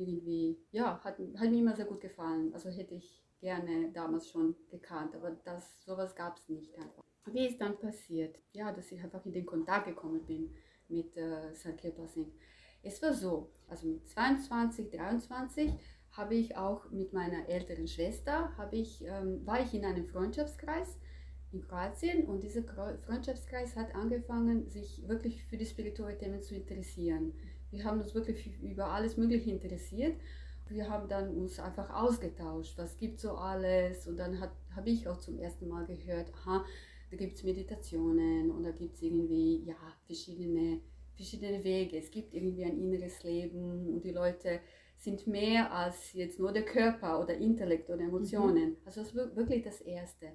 irgendwie, 0.00 0.58
ja, 0.72 0.98
hat, 1.04 1.18
hat 1.18 1.50
mir 1.50 1.58
immer 1.58 1.76
sehr 1.76 1.84
gut 1.84 2.00
gefallen. 2.00 2.52
Also 2.54 2.70
hätte 2.70 2.94
ich 2.94 3.22
gerne 3.40 3.90
damals 3.92 4.30
schon 4.30 4.54
gekannt, 4.70 5.14
aber 5.14 5.30
das, 5.44 5.84
sowas 5.84 6.14
gab 6.14 6.36
es 6.36 6.48
nicht 6.48 6.74
einfach. 6.76 7.04
Wie 7.26 7.46
ist 7.46 7.60
dann 7.60 7.78
passiert? 7.78 8.38
Ja, 8.52 8.72
dass 8.72 8.90
ich 8.90 9.02
einfach 9.02 9.24
in 9.26 9.32
den 9.32 9.46
Kontakt 9.46 9.86
gekommen 9.86 10.24
bin 10.26 10.54
mit 10.88 11.16
äh, 11.16 11.54
Sakir 11.54 11.92
Basing. 11.92 12.32
Es 12.82 13.00
war 13.02 13.12
so, 13.12 13.50
also 13.68 13.86
mit 13.86 14.08
22, 14.08 14.90
23 14.90 15.72
habe 16.12 16.34
ich 16.34 16.56
auch 16.56 16.90
mit 16.90 17.12
meiner 17.12 17.48
älteren 17.48 17.86
Schwester, 17.86 18.56
habe 18.56 18.76
ich, 18.76 19.04
ähm, 19.04 19.46
war 19.46 19.60
ich 19.60 19.74
in 19.74 19.84
einem 19.84 20.06
Freundschaftskreis 20.06 20.96
in 21.52 21.60
Kroatien 21.62 22.24
und 22.24 22.42
dieser 22.42 22.62
Freundschaftskreis 22.62 23.76
hat 23.76 23.94
angefangen, 23.94 24.68
sich 24.68 25.06
wirklich 25.08 25.44
für 25.44 25.56
die 25.56 25.66
spirituellen 25.66 26.18
Themen 26.18 26.40
zu 26.40 26.54
interessieren. 26.54 27.34
Wir 27.70 27.84
haben 27.84 28.00
uns 28.00 28.14
wirklich 28.14 28.46
über 28.62 28.86
alles 28.86 29.16
Mögliche 29.16 29.50
interessiert. 29.50 30.16
Wir 30.68 30.88
haben 30.88 31.08
dann 31.08 31.34
uns 31.34 31.58
einfach 31.58 31.90
ausgetauscht, 31.90 32.78
was 32.78 32.96
gibt 32.96 33.18
so 33.18 33.32
alles 33.32 34.06
und 34.06 34.16
dann 34.16 34.40
habe 34.40 34.88
ich 34.88 35.08
auch 35.08 35.18
zum 35.18 35.38
ersten 35.38 35.66
Mal 35.66 35.84
gehört, 35.84 36.32
aha, 36.34 36.64
da 37.10 37.16
gibt 37.16 37.34
es 37.34 37.42
Meditationen 37.42 38.52
und 38.52 38.62
da 38.62 38.70
gibt 38.70 38.94
es 38.94 39.02
irgendwie 39.02 39.64
ja, 39.64 39.74
verschiedene, 40.06 40.80
verschiedene 41.16 41.64
Wege. 41.64 41.98
Es 41.98 42.10
gibt 42.10 42.34
irgendwie 42.34 42.64
ein 42.64 42.78
inneres 42.78 43.24
Leben 43.24 43.88
und 43.94 44.04
die 44.04 44.12
Leute 44.12 44.60
sind 44.96 45.26
mehr 45.26 45.72
als 45.72 46.12
jetzt 46.12 46.38
nur 46.38 46.52
der 46.52 46.64
Körper 46.64 47.20
oder 47.20 47.34
Intellekt 47.34 47.90
oder 47.90 48.02
Emotionen. 48.02 48.70
Mhm. 48.70 48.76
Also 48.84 49.00
das 49.00 49.08
ist 49.12 49.36
wirklich 49.36 49.64
das 49.64 49.80
Erste. 49.80 50.28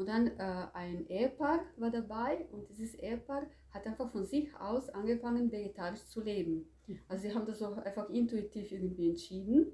Und 0.00 0.08
dann 0.08 0.28
äh, 0.28 0.66
ein 0.72 1.06
Ehepaar 1.08 1.60
war 1.76 1.90
dabei 1.90 2.46
und 2.52 2.70
dieses 2.70 2.94
Ehepaar 2.94 3.42
hat 3.70 3.86
einfach 3.86 4.10
von 4.10 4.24
sich 4.24 4.48
aus 4.58 4.88
angefangen, 4.88 5.52
vegetarisch 5.52 6.06
zu 6.06 6.22
leben. 6.22 6.70
Mhm. 6.86 7.00
Also 7.06 7.28
sie 7.28 7.34
haben 7.34 7.44
das 7.44 7.60
auch 7.60 7.76
einfach 7.76 8.08
intuitiv 8.08 8.72
irgendwie 8.72 9.10
entschieden. 9.10 9.66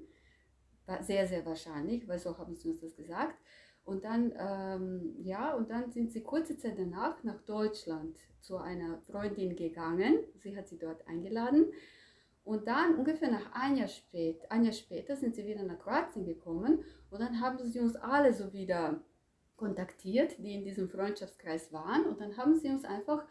War 0.85 1.01
sehr, 1.01 1.25
sehr 1.27 1.45
wahrscheinlich, 1.45 2.05
weil 2.09 2.19
so 2.19 2.37
haben 2.37 2.53
sie 2.55 2.71
uns 2.71 2.81
das 2.81 2.93
gesagt. 2.97 3.39
Und 3.85 4.03
dann, 4.03 4.33
ähm, 4.37 5.13
ja, 5.15 5.55
und 5.55 5.69
dann 5.69 5.91
sind 5.91 6.11
sie 6.11 6.23
kurze 6.23 6.57
Zeit 6.57 6.77
danach 6.77 7.23
nach 7.23 7.41
Deutschland 7.45 8.17
zu 8.41 8.57
einer 8.57 8.99
Freundin 9.09 9.55
gegangen. 9.55 10.19
Sie 10.35 10.57
hat 10.57 10.67
sie 10.67 10.77
dort 10.77 11.07
eingeladen. 11.07 11.67
Und 12.43 12.67
dann 12.67 12.95
ungefähr 12.95 13.31
nach 13.31 13.53
ein 13.53 13.77
Jahr, 13.77 13.87
spät, 13.87 14.41
ein 14.51 14.65
Jahr 14.65 14.73
später 14.73 15.15
sind 15.15 15.35
sie 15.35 15.45
wieder 15.45 15.63
nach 15.63 15.79
Kroatien 15.79 16.25
gekommen 16.25 16.83
und 17.11 17.21
dann 17.21 17.39
haben 17.39 17.65
sie 17.65 17.79
uns 17.79 17.95
alle 17.95 18.33
so 18.33 18.51
wieder 18.51 19.01
kontaktiert, 19.57 20.37
die 20.37 20.53
in 20.53 20.63
diesem 20.63 20.89
Freundschaftskreis 20.89 21.73
waren 21.73 22.05
und 22.05 22.21
dann 22.21 22.37
haben 22.37 22.55
sie 22.55 22.69
uns 22.69 22.85
einfach 22.85 23.25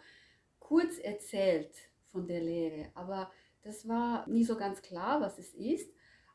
kurz 0.58 0.98
erzählt 0.98 1.70
von 2.06 2.26
der 2.26 2.40
Lehre. 2.40 2.90
Aber 2.94 3.30
das 3.62 3.88
war 3.88 4.28
nie 4.28 4.44
so 4.44 4.56
ganz 4.56 4.82
klar, 4.82 5.20
was 5.20 5.38
es 5.38 5.54
ist. 5.54 5.90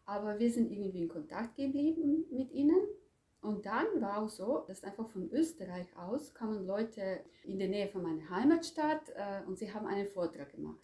Aber 0.05 0.39
wir 0.39 0.51
sind 0.51 0.71
irgendwie 0.71 1.03
in 1.03 1.09
Kontakt 1.09 1.55
geblieben 1.55 2.25
mit 2.31 2.51
ihnen. 2.51 2.81
Und 3.41 3.65
dann 3.65 3.85
war 3.99 4.21
auch 4.21 4.29
so, 4.29 4.63
dass 4.67 4.83
einfach 4.83 5.07
von 5.09 5.29
Österreich 5.31 5.87
aus 5.97 6.33
kamen 6.33 6.65
Leute 6.65 7.21
in 7.43 7.57
der 7.57 7.69
Nähe 7.69 7.87
von 7.87 8.03
meiner 8.03 8.29
Heimatstadt 8.29 9.09
äh, 9.15 9.41
und 9.47 9.57
sie 9.57 9.73
haben 9.73 9.87
einen 9.87 10.07
Vortrag 10.07 10.51
gemacht. 10.51 10.79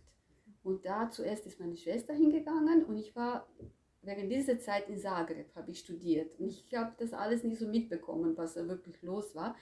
Und 0.64 0.86
da 0.86 1.10
zuerst 1.10 1.46
ist 1.46 1.60
meine 1.60 1.78
Schwester 1.78 2.14
hingegangen 2.14 2.84
und 2.86 2.98
ich 2.98 3.16
war 3.16 3.48
während 4.08 4.32
dieser 4.32 4.60
Zeit 4.60 4.90
in 4.90 4.98
Zagreb, 4.98 5.54
habe 5.54 5.70
ich 5.72 5.80
studiert. 5.80 6.40
Und 6.40 6.50
ich 6.50 6.74
habe 6.74 6.94
das 6.98 7.14
alles 7.14 7.44
nicht 7.44 7.60
so 7.60 7.68
mitbekommen, 7.68 8.36
was 8.38 8.56
da 8.56 8.68
wirklich 8.68 9.02
los 9.04 9.36
war. 9.36 9.56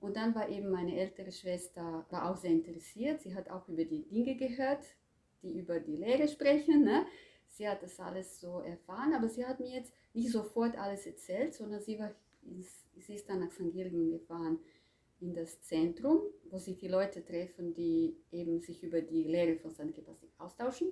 Und 0.00 0.16
dann 0.16 0.34
war 0.34 0.48
eben 0.48 0.70
meine 0.70 0.96
ältere 0.98 1.32
Schwester 1.32 2.06
war 2.10 2.30
auch 2.30 2.36
sehr 2.36 2.52
interessiert. 2.52 3.20
Sie 3.20 3.34
hat 3.34 3.50
auch 3.50 3.68
über 3.68 3.84
die 3.84 4.06
Dinge 4.06 4.36
gehört, 4.36 4.84
die 5.42 5.58
über 5.58 5.80
die 5.80 5.96
Lehre 5.96 6.28
sprechen. 6.28 6.84
Ne? 6.84 7.04
Sie 7.48 7.68
hat 7.68 7.82
das 7.82 7.98
alles 7.98 8.40
so 8.40 8.60
erfahren, 8.60 9.12
aber 9.12 9.28
sie 9.28 9.44
hat 9.44 9.60
mir 9.60 9.70
jetzt 9.70 9.92
nicht 10.12 10.30
sofort 10.30 10.78
alles 10.78 11.06
erzählt, 11.06 11.54
sondern 11.54 11.80
sie, 11.80 11.98
war, 11.98 12.14
sie 12.98 13.14
ist 13.14 13.28
dann 13.28 13.40
nach 13.40 13.50
St. 13.50 13.72
Gilgen 13.72 14.10
gefahren 14.10 14.58
in 15.20 15.34
das 15.34 15.62
Zentrum, 15.62 16.20
wo 16.50 16.58
sich 16.58 16.76
die 16.76 16.88
Leute 16.88 17.24
treffen, 17.24 17.74
die 17.74 18.16
eben 18.30 18.60
sich 18.60 18.82
über 18.82 19.00
die 19.00 19.24
Lehre 19.24 19.56
von 19.56 19.72
St. 19.72 19.94
Gebasik 19.94 20.30
austauschen. 20.38 20.88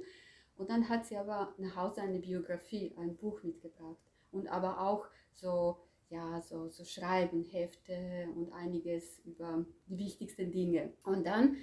Und 0.57 0.71
dann 0.71 0.89
hat 0.89 1.07
sie 1.07 1.17
aber 1.17 1.55
nach 1.59 1.77
Hause 1.77 2.03
eine 2.03 2.19
Biografie, 2.19 2.95
ein 2.99 3.17
Buch 3.17 3.43
mitgebracht 3.43 3.97
und 4.31 4.49
aber 4.49 4.81
auch 4.81 5.07
so, 5.33 5.79
ja, 6.11 6.41
so, 6.43 6.69
so 6.69 6.85
Schreiben, 6.85 7.45
Hefte 7.45 8.29
und 8.37 8.53
einiges 8.53 9.19
über 9.25 9.65
die 9.87 9.99
wichtigsten 9.99 10.51
Dinge. 10.51 10.93
Und 11.05 11.27
dann 11.27 11.57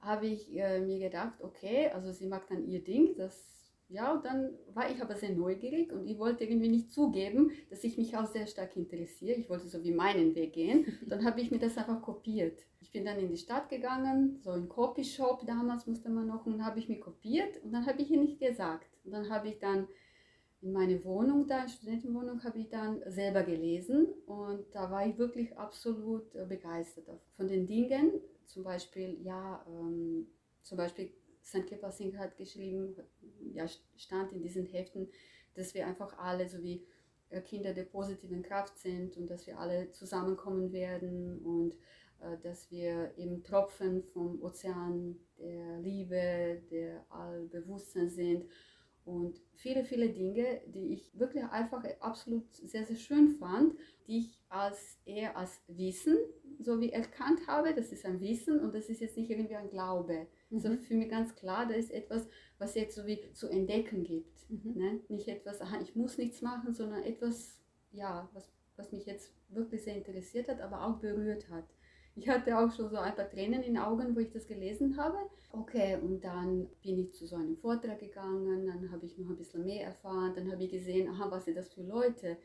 habe 0.00 0.26
ich 0.26 0.54
äh, 0.54 0.80
mir 0.80 0.98
gedacht, 0.98 1.40
okay, 1.40 1.88
also 1.88 2.12
sie 2.12 2.26
mag 2.26 2.46
dann 2.48 2.68
ihr 2.68 2.84
Ding, 2.84 3.16
das 3.16 3.63
ja, 3.88 4.12
und 4.12 4.24
dann 4.24 4.50
war 4.72 4.90
ich 4.90 5.00
aber 5.02 5.14
sehr 5.14 5.30
neugierig 5.30 5.92
und 5.92 6.06
ich 6.06 6.18
wollte 6.18 6.44
irgendwie 6.44 6.68
nicht 6.68 6.92
zugeben, 6.92 7.52
dass 7.70 7.84
ich 7.84 7.98
mich 7.98 8.16
auch 8.16 8.26
sehr 8.26 8.46
stark 8.46 8.76
interessiere. 8.76 9.38
Ich 9.38 9.50
wollte 9.50 9.68
so 9.68 9.84
wie 9.84 9.92
meinen 9.92 10.34
Weg 10.34 10.54
gehen. 10.54 10.98
Dann 11.06 11.24
habe 11.24 11.40
ich 11.40 11.50
mir 11.50 11.58
das 11.58 11.76
einfach 11.76 12.00
kopiert. 12.00 12.60
Ich 12.80 12.90
bin 12.90 13.04
dann 13.04 13.18
in 13.18 13.28
die 13.28 13.38
Stadt 13.38 13.68
gegangen, 13.70 14.38
so 14.42 14.50
ein 14.50 14.68
Copyshop 14.68 15.46
damals 15.46 15.86
musste 15.86 16.10
man 16.10 16.26
noch, 16.26 16.46
und 16.46 16.64
habe 16.64 16.78
ich 16.78 16.88
mir 16.88 17.00
kopiert 17.00 17.62
und 17.64 17.72
dann 17.72 17.86
habe 17.86 18.02
ich 18.02 18.10
ihr 18.10 18.20
nicht 18.20 18.38
gesagt. 18.38 18.86
Und 19.04 19.12
dann 19.12 19.30
habe 19.30 19.48
ich 19.48 19.58
dann 19.58 19.88
in 20.60 20.72
meine 20.72 21.04
Wohnung 21.04 21.46
da, 21.46 21.62
in 21.62 21.68
Studentenwohnung, 21.68 22.42
habe 22.44 22.58
ich 22.58 22.68
dann 22.68 23.00
selber 23.06 23.42
gelesen 23.42 24.06
und 24.26 24.64
da 24.72 24.90
war 24.90 25.06
ich 25.06 25.18
wirklich 25.18 25.56
absolut 25.58 26.34
äh, 26.34 26.46
begeistert 26.46 27.20
von 27.36 27.48
den 27.48 27.66
Dingen. 27.66 28.12
Zum 28.46 28.64
Beispiel, 28.64 29.18
ja, 29.22 29.64
ähm, 29.68 30.26
zum 30.62 30.78
Beispiel 30.78 31.10
St. 31.44 31.66
Kippa 31.66 31.92
Singh 31.92 32.18
hat 32.18 32.36
geschrieben, 32.36 32.96
ja, 33.52 33.66
stand 33.96 34.32
in 34.32 34.42
diesen 34.42 34.66
Heften, 34.66 35.08
dass 35.54 35.74
wir 35.74 35.86
einfach 35.86 36.18
alle 36.18 36.48
so 36.48 36.62
wie 36.62 36.86
äh, 37.28 37.40
Kinder 37.40 37.74
der 37.74 37.84
positiven 37.84 38.42
Kraft 38.42 38.78
sind 38.78 39.16
und 39.16 39.28
dass 39.28 39.46
wir 39.46 39.58
alle 39.58 39.90
zusammenkommen 39.90 40.72
werden 40.72 41.38
und 41.38 41.74
äh, 42.20 42.38
dass 42.42 42.70
wir 42.70 43.12
eben 43.16 43.44
Tropfen 43.44 44.02
vom 44.02 44.42
Ozean 44.42 45.16
der 45.38 45.78
Liebe, 45.80 46.62
der 46.70 47.04
Allbewusstsein 47.10 48.08
sind 48.08 48.46
und 49.04 49.38
viele, 49.52 49.84
viele 49.84 50.08
Dinge, 50.08 50.62
die 50.66 50.94
ich 50.94 51.18
wirklich 51.18 51.44
einfach 51.44 51.84
absolut 52.00 52.50
sehr, 52.54 52.84
sehr 52.84 52.96
schön 52.96 53.36
fand, 53.38 53.74
die 54.06 54.18
ich 54.20 54.38
als 54.48 54.98
eher 55.04 55.36
als 55.36 55.60
Wissen 55.68 56.16
so 56.58 56.80
wie 56.80 56.90
erkannt 56.90 57.46
habe, 57.46 57.74
das 57.74 57.92
ist 57.92 58.06
ein 58.06 58.20
Wissen 58.20 58.60
und 58.60 58.74
das 58.74 58.88
ist 58.88 59.00
jetzt 59.00 59.16
nicht 59.16 59.30
irgendwie 59.30 59.56
ein 59.56 59.68
Glaube. 59.68 60.26
Mhm. 60.50 60.58
So 60.58 60.76
für 60.76 60.94
mich 60.94 61.10
ganz 61.10 61.34
klar, 61.34 61.66
da 61.66 61.74
ist 61.74 61.90
etwas, 61.90 62.28
was 62.58 62.74
jetzt 62.74 62.94
so 62.94 63.06
wie 63.06 63.32
zu 63.32 63.48
entdecken 63.48 64.04
gibt. 64.04 64.50
Mhm. 64.50 64.72
Ne? 64.74 65.00
Nicht 65.08 65.28
etwas, 65.28 65.60
aha, 65.60 65.80
ich 65.80 65.94
muss 65.94 66.18
nichts 66.18 66.42
machen, 66.42 66.72
sondern 66.72 67.02
etwas, 67.02 67.58
ja, 67.92 68.28
was, 68.32 68.50
was 68.76 68.92
mich 68.92 69.06
jetzt 69.06 69.32
wirklich 69.48 69.82
sehr 69.82 69.96
interessiert 69.96 70.48
hat, 70.48 70.60
aber 70.60 70.84
auch 70.86 70.98
berührt 70.98 71.48
hat. 71.50 71.64
Ich 72.16 72.28
hatte 72.28 72.56
auch 72.56 72.70
schon 72.70 72.90
so 72.90 72.96
ein 72.96 73.14
paar 73.16 73.28
Tränen 73.28 73.62
in 73.62 73.74
den 73.74 73.82
Augen, 73.82 74.14
wo 74.14 74.20
ich 74.20 74.30
das 74.30 74.46
gelesen 74.46 74.96
habe. 74.96 75.18
Okay, 75.50 75.98
und 76.00 76.24
dann 76.24 76.68
bin 76.82 76.98
ich 76.98 77.12
zu 77.12 77.26
so 77.26 77.36
einem 77.36 77.56
Vortrag 77.56 77.98
gegangen, 77.98 78.66
dann 78.66 78.90
habe 78.92 79.06
ich 79.06 79.18
noch 79.18 79.30
ein 79.30 79.36
bisschen 79.36 79.64
mehr 79.64 79.86
erfahren, 79.86 80.32
dann 80.34 80.50
habe 80.50 80.62
ich 80.62 80.70
gesehen, 80.70 81.08
aha, 81.08 81.30
was 81.30 81.44
sind 81.44 81.56
das 81.56 81.72
für 81.72 81.82
Leute, 81.82 82.36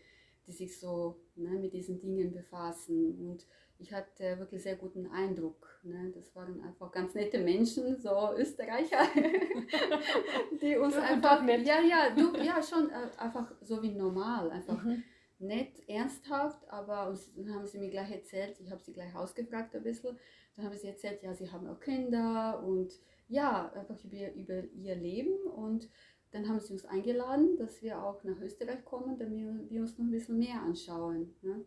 die 0.47 0.51
sich 0.51 0.79
so 0.79 1.19
ne, 1.35 1.49
mit 1.51 1.73
diesen 1.73 1.99
Dingen 1.99 2.31
befassen. 2.31 3.17
Und 3.19 3.45
ich 3.77 3.91
hatte 3.93 4.39
wirklich 4.39 4.63
sehr 4.63 4.75
guten 4.75 5.07
Eindruck. 5.07 5.79
Ne? 5.83 6.11
Das 6.13 6.35
waren 6.35 6.61
einfach 6.61 6.91
ganz 6.91 7.13
nette 7.13 7.39
Menschen, 7.39 7.99
so 7.99 8.33
Österreicher, 8.35 9.07
die 10.61 10.77
uns 10.77 10.95
einfach, 10.95 11.45
ja, 11.47 11.81
ja, 11.81 12.09
du, 12.15 12.35
ja, 12.37 12.61
schon 12.61 12.89
äh, 12.89 13.09
einfach 13.17 13.53
so 13.61 13.81
wie 13.81 13.91
normal, 13.91 14.51
einfach. 14.51 14.83
Mhm 14.83 15.03
nett, 15.39 15.81
ernsthaft, 15.87 16.69
aber 16.69 17.17
dann 17.35 17.53
haben 17.53 17.65
sie 17.65 17.79
mir 17.79 17.89
gleich 17.89 18.11
erzählt, 18.11 18.59
ich 18.59 18.69
habe 18.71 18.83
sie 18.83 18.93
gleich 18.93 19.15
ausgefragt 19.15 19.75
ein 19.75 19.83
bisschen, 19.83 20.17
dann 20.55 20.65
haben 20.65 20.77
sie 20.77 20.87
erzählt, 20.87 21.23
ja, 21.23 21.33
sie 21.33 21.49
haben 21.49 21.67
auch 21.67 21.79
Kinder 21.79 22.61
und 22.63 22.93
ja, 23.29 23.71
einfach 23.73 24.03
über, 24.03 24.33
über 24.33 24.63
ihr 24.73 24.95
Leben 24.95 25.43
und 25.55 25.87
dann 26.31 26.47
haben 26.47 26.59
sie 26.59 26.73
uns 26.73 26.85
eingeladen, 26.85 27.57
dass 27.57 27.81
wir 27.81 28.03
auch 28.03 28.23
nach 28.23 28.39
Österreich 28.41 28.85
kommen, 28.85 29.17
damit 29.17 29.69
wir 29.69 29.81
uns 29.81 29.97
noch 29.97 30.05
ein 30.05 30.11
bisschen 30.11 30.37
mehr 30.37 30.61
anschauen. 30.61 31.33
Ne? 31.41 31.65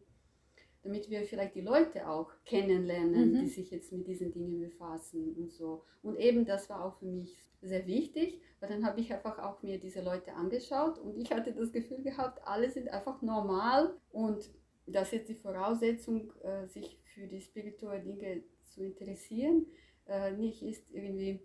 damit 0.82 1.08
wir 1.08 1.22
vielleicht 1.24 1.54
die 1.54 1.60
Leute 1.60 2.08
auch 2.08 2.30
kennenlernen, 2.44 3.32
mhm. 3.32 3.40
die 3.40 3.48
sich 3.48 3.70
jetzt 3.70 3.92
mit 3.92 4.06
diesen 4.06 4.32
Dingen 4.32 4.60
befassen 4.60 5.34
und 5.36 5.52
so. 5.52 5.84
Und 6.02 6.16
eben 6.16 6.44
das 6.44 6.68
war 6.68 6.84
auch 6.84 6.96
für 6.98 7.06
mich 7.06 7.36
sehr 7.60 7.86
wichtig, 7.86 8.40
weil 8.58 8.68
dann 8.68 8.84
habe 8.84 9.00
ich 9.00 9.12
einfach 9.12 9.38
auch 9.38 9.62
mir 9.62 9.78
diese 9.78 10.02
Leute 10.02 10.34
angeschaut 10.34 10.98
und 10.98 11.16
ich 11.16 11.32
hatte 11.32 11.52
das 11.52 11.72
Gefühl 11.72 12.02
gehabt, 12.02 12.40
alle 12.44 12.68
sind 12.70 12.88
einfach 12.88 13.22
normal 13.22 13.94
und 14.10 14.50
das 14.86 15.08
ist 15.08 15.12
jetzt 15.12 15.28
die 15.28 15.34
Voraussetzung, 15.36 16.32
äh, 16.42 16.66
sich 16.66 16.98
für 17.04 17.28
die 17.28 17.40
spirituellen 17.40 18.04
Dinge 18.04 18.42
zu 18.74 18.82
interessieren, 18.82 19.66
äh, 20.08 20.32
nicht 20.32 20.62
ist 20.62 20.90
irgendwie 20.90 21.38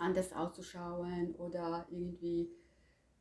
anders 0.00 0.32
auszuschauen 0.32 1.34
oder 1.36 1.86
irgendwie, 1.90 2.50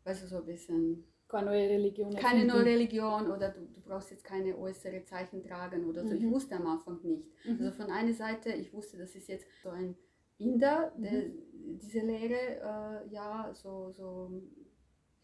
weißt 0.04 0.24
du, 0.24 0.28
so 0.28 0.38
ein 0.38 0.46
bisschen 0.46 1.04
keine 1.30 1.46
neue 1.46 1.70
Religion. 1.70 2.16
Keine 2.16 2.46
neue 2.46 2.66
Religion 2.66 3.30
oder 3.30 3.50
du, 3.50 3.62
du 3.68 3.82
brauchst 3.82 4.10
jetzt 4.10 4.24
keine 4.24 4.58
äußere 4.58 5.04
Zeichen 5.04 5.44
tragen 5.44 5.86
oder 5.86 6.04
so. 6.04 6.16
Mhm. 6.16 6.18
Ich 6.18 6.32
wusste 6.32 6.56
am 6.56 6.66
Anfang 6.66 7.00
nicht. 7.04 7.28
Mhm. 7.46 7.60
Also 7.60 7.72
von 7.72 7.92
einer 7.92 8.14
Seite, 8.14 8.52
ich 8.52 8.74
wusste, 8.74 8.98
das 8.98 9.16
ist 9.16 9.28
jetzt 9.28 9.46
so 9.62 9.70
ein 9.70 9.96
Inder, 10.40 10.92
der 10.98 11.28
mhm. 11.28 11.78
diese 11.78 12.00
Lehre 12.00 12.34
äh, 12.34 13.14
ja 13.14 13.52
so, 13.54 13.92
so 13.92 14.42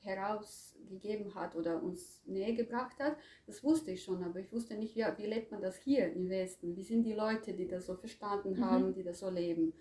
herausgegeben 0.05 1.33
hat 1.33 1.55
oder 1.55 1.81
uns 1.81 2.21
näher 2.27 2.53
gebracht 2.53 3.00
hat, 3.00 3.17
das 3.47 3.63
wusste 3.63 3.89
ich 3.89 4.03
schon, 4.03 4.24
aber 4.24 4.39
ich 4.39 4.51
wusste 4.53 4.75
nicht, 4.75 4.95
ja, 4.95 5.17
wie 5.17 5.25
lebt 5.25 5.51
man 5.51 5.62
das 5.62 5.77
hier 5.77 6.13
im 6.13 6.29
Westen? 6.29 6.75
Wie 6.75 6.83
sind 6.83 7.03
die 7.03 7.13
Leute, 7.13 7.53
die 7.53 7.67
das 7.67 7.88
so 7.88 7.95
verstanden 7.95 8.51
mhm. 8.51 8.65
haben, 8.65 8.93
die 8.93 9.03
das 9.03 9.19
so 9.19 9.29
leben? 9.31 9.74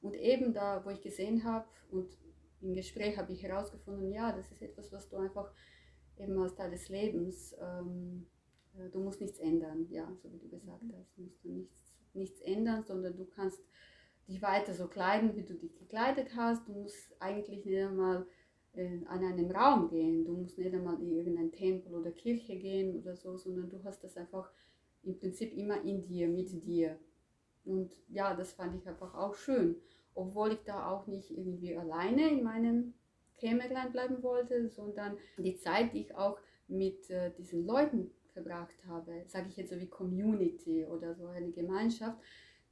Und 0.00 0.14
eben 0.14 0.52
da, 0.52 0.84
wo 0.84 0.90
ich 0.90 1.00
gesehen 1.00 1.44
habe 1.44 1.66
und 1.90 2.08
im 2.60 2.74
Gespräch 2.74 3.16
habe 3.16 3.32
ich 3.32 3.42
herausgefunden, 3.42 4.10
ja, 4.12 4.32
das 4.32 4.50
ist 4.50 4.62
etwas, 4.62 4.92
was 4.92 5.08
du 5.08 5.16
einfach 5.16 5.52
eben 6.18 6.38
als 6.38 6.54
Teil 6.54 6.70
des 6.70 6.88
Lebens, 6.88 7.54
ähm, 7.60 8.26
äh, 8.76 8.88
du 8.90 9.00
musst 9.00 9.20
nichts 9.20 9.38
ändern, 9.38 9.86
ja, 9.90 10.12
so 10.22 10.32
wie 10.32 10.38
du 10.38 10.48
gesagt 10.48 10.82
mhm. 10.82 10.94
hast, 10.98 11.18
musst 11.18 11.44
du 11.44 11.50
nichts, 11.50 11.96
nichts 12.14 12.40
ändern, 12.40 12.82
sondern 12.82 13.16
du 13.16 13.24
kannst 13.24 13.60
dich 14.26 14.42
weiter 14.42 14.74
so 14.74 14.88
kleiden, 14.88 15.34
wie 15.36 15.44
du 15.44 15.54
dich 15.54 15.74
gekleidet 15.74 16.36
hast. 16.36 16.68
Du 16.68 16.72
musst 16.72 17.16
eigentlich 17.20 17.64
nicht 17.64 17.78
einmal 17.78 18.26
äh, 18.74 19.04
an 19.06 19.24
einem 19.24 19.50
Raum 19.50 19.88
gehen, 19.88 20.24
du 20.24 20.36
musst 20.36 20.58
nicht 20.58 20.74
einmal 20.74 21.00
in 21.00 21.12
irgendeinen 21.12 21.52
Tempel 21.52 21.94
oder 21.94 22.12
Kirche 22.12 22.56
gehen 22.56 23.00
oder 23.00 23.16
so, 23.16 23.36
sondern 23.36 23.70
du 23.70 23.82
hast 23.84 24.04
das 24.04 24.16
einfach 24.16 24.50
im 25.02 25.16
Prinzip 25.18 25.54
immer 25.56 25.82
in 25.82 26.04
dir, 26.04 26.28
mit 26.28 26.64
dir. 26.64 26.98
Und 27.64 27.90
ja, 28.08 28.34
das 28.34 28.52
fand 28.52 28.76
ich 28.76 28.88
einfach 28.88 29.14
auch 29.14 29.34
schön 29.34 29.76
obwohl 30.18 30.52
ich 30.52 30.64
da 30.64 30.90
auch 30.90 31.06
nicht 31.06 31.30
irgendwie 31.30 31.76
alleine 31.76 32.28
in 32.28 32.42
meinem 32.42 32.94
Kämmerlein 33.36 33.92
bleiben 33.92 34.22
wollte, 34.22 34.68
sondern 34.68 35.16
die 35.36 35.56
Zeit, 35.56 35.92
die 35.92 36.00
ich 36.00 36.14
auch 36.16 36.38
mit 36.66 37.08
äh, 37.08 37.30
diesen 37.38 37.64
Leuten 37.64 38.10
verbracht 38.32 38.74
habe, 38.88 39.24
sage 39.28 39.46
ich 39.48 39.56
jetzt 39.56 39.70
so 39.70 39.78
wie 39.78 39.86
Community 39.86 40.84
oder 40.84 41.14
so 41.14 41.26
eine 41.26 41.52
Gemeinschaft, 41.52 42.18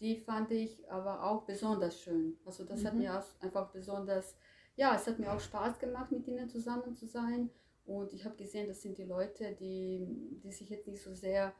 die 0.00 0.16
fand 0.16 0.50
ich 0.50 0.90
aber 0.90 1.22
auch 1.22 1.44
besonders 1.44 2.00
schön. 2.00 2.36
Also 2.44 2.64
das 2.64 2.82
mhm. 2.82 2.86
hat 2.86 2.94
mir 2.94 3.18
auch 3.18 3.24
einfach 3.40 3.70
besonders, 3.70 4.36
ja, 4.74 4.96
es 4.96 5.06
hat 5.06 5.20
mir 5.20 5.32
auch 5.32 5.40
Spaß 5.40 5.78
gemacht, 5.78 6.10
mit 6.10 6.26
ihnen 6.26 6.48
zusammen 6.48 6.94
zu 6.94 7.06
sein. 7.06 7.50
Und 7.86 8.12
ich 8.12 8.24
habe 8.24 8.36
gesehen, 8.36 8.66
das 8.66 8.82
sind 8.82 8.98
die 8.98 9.04
Leute, 9.04 9.56
die, 9.58 10.40
die 10.42 10.50
sich 10.50 10.68
jetzt 10.68 10.88
nicht 10.88 11.00
so 11.00 11.14
sehr, 11.14 11.54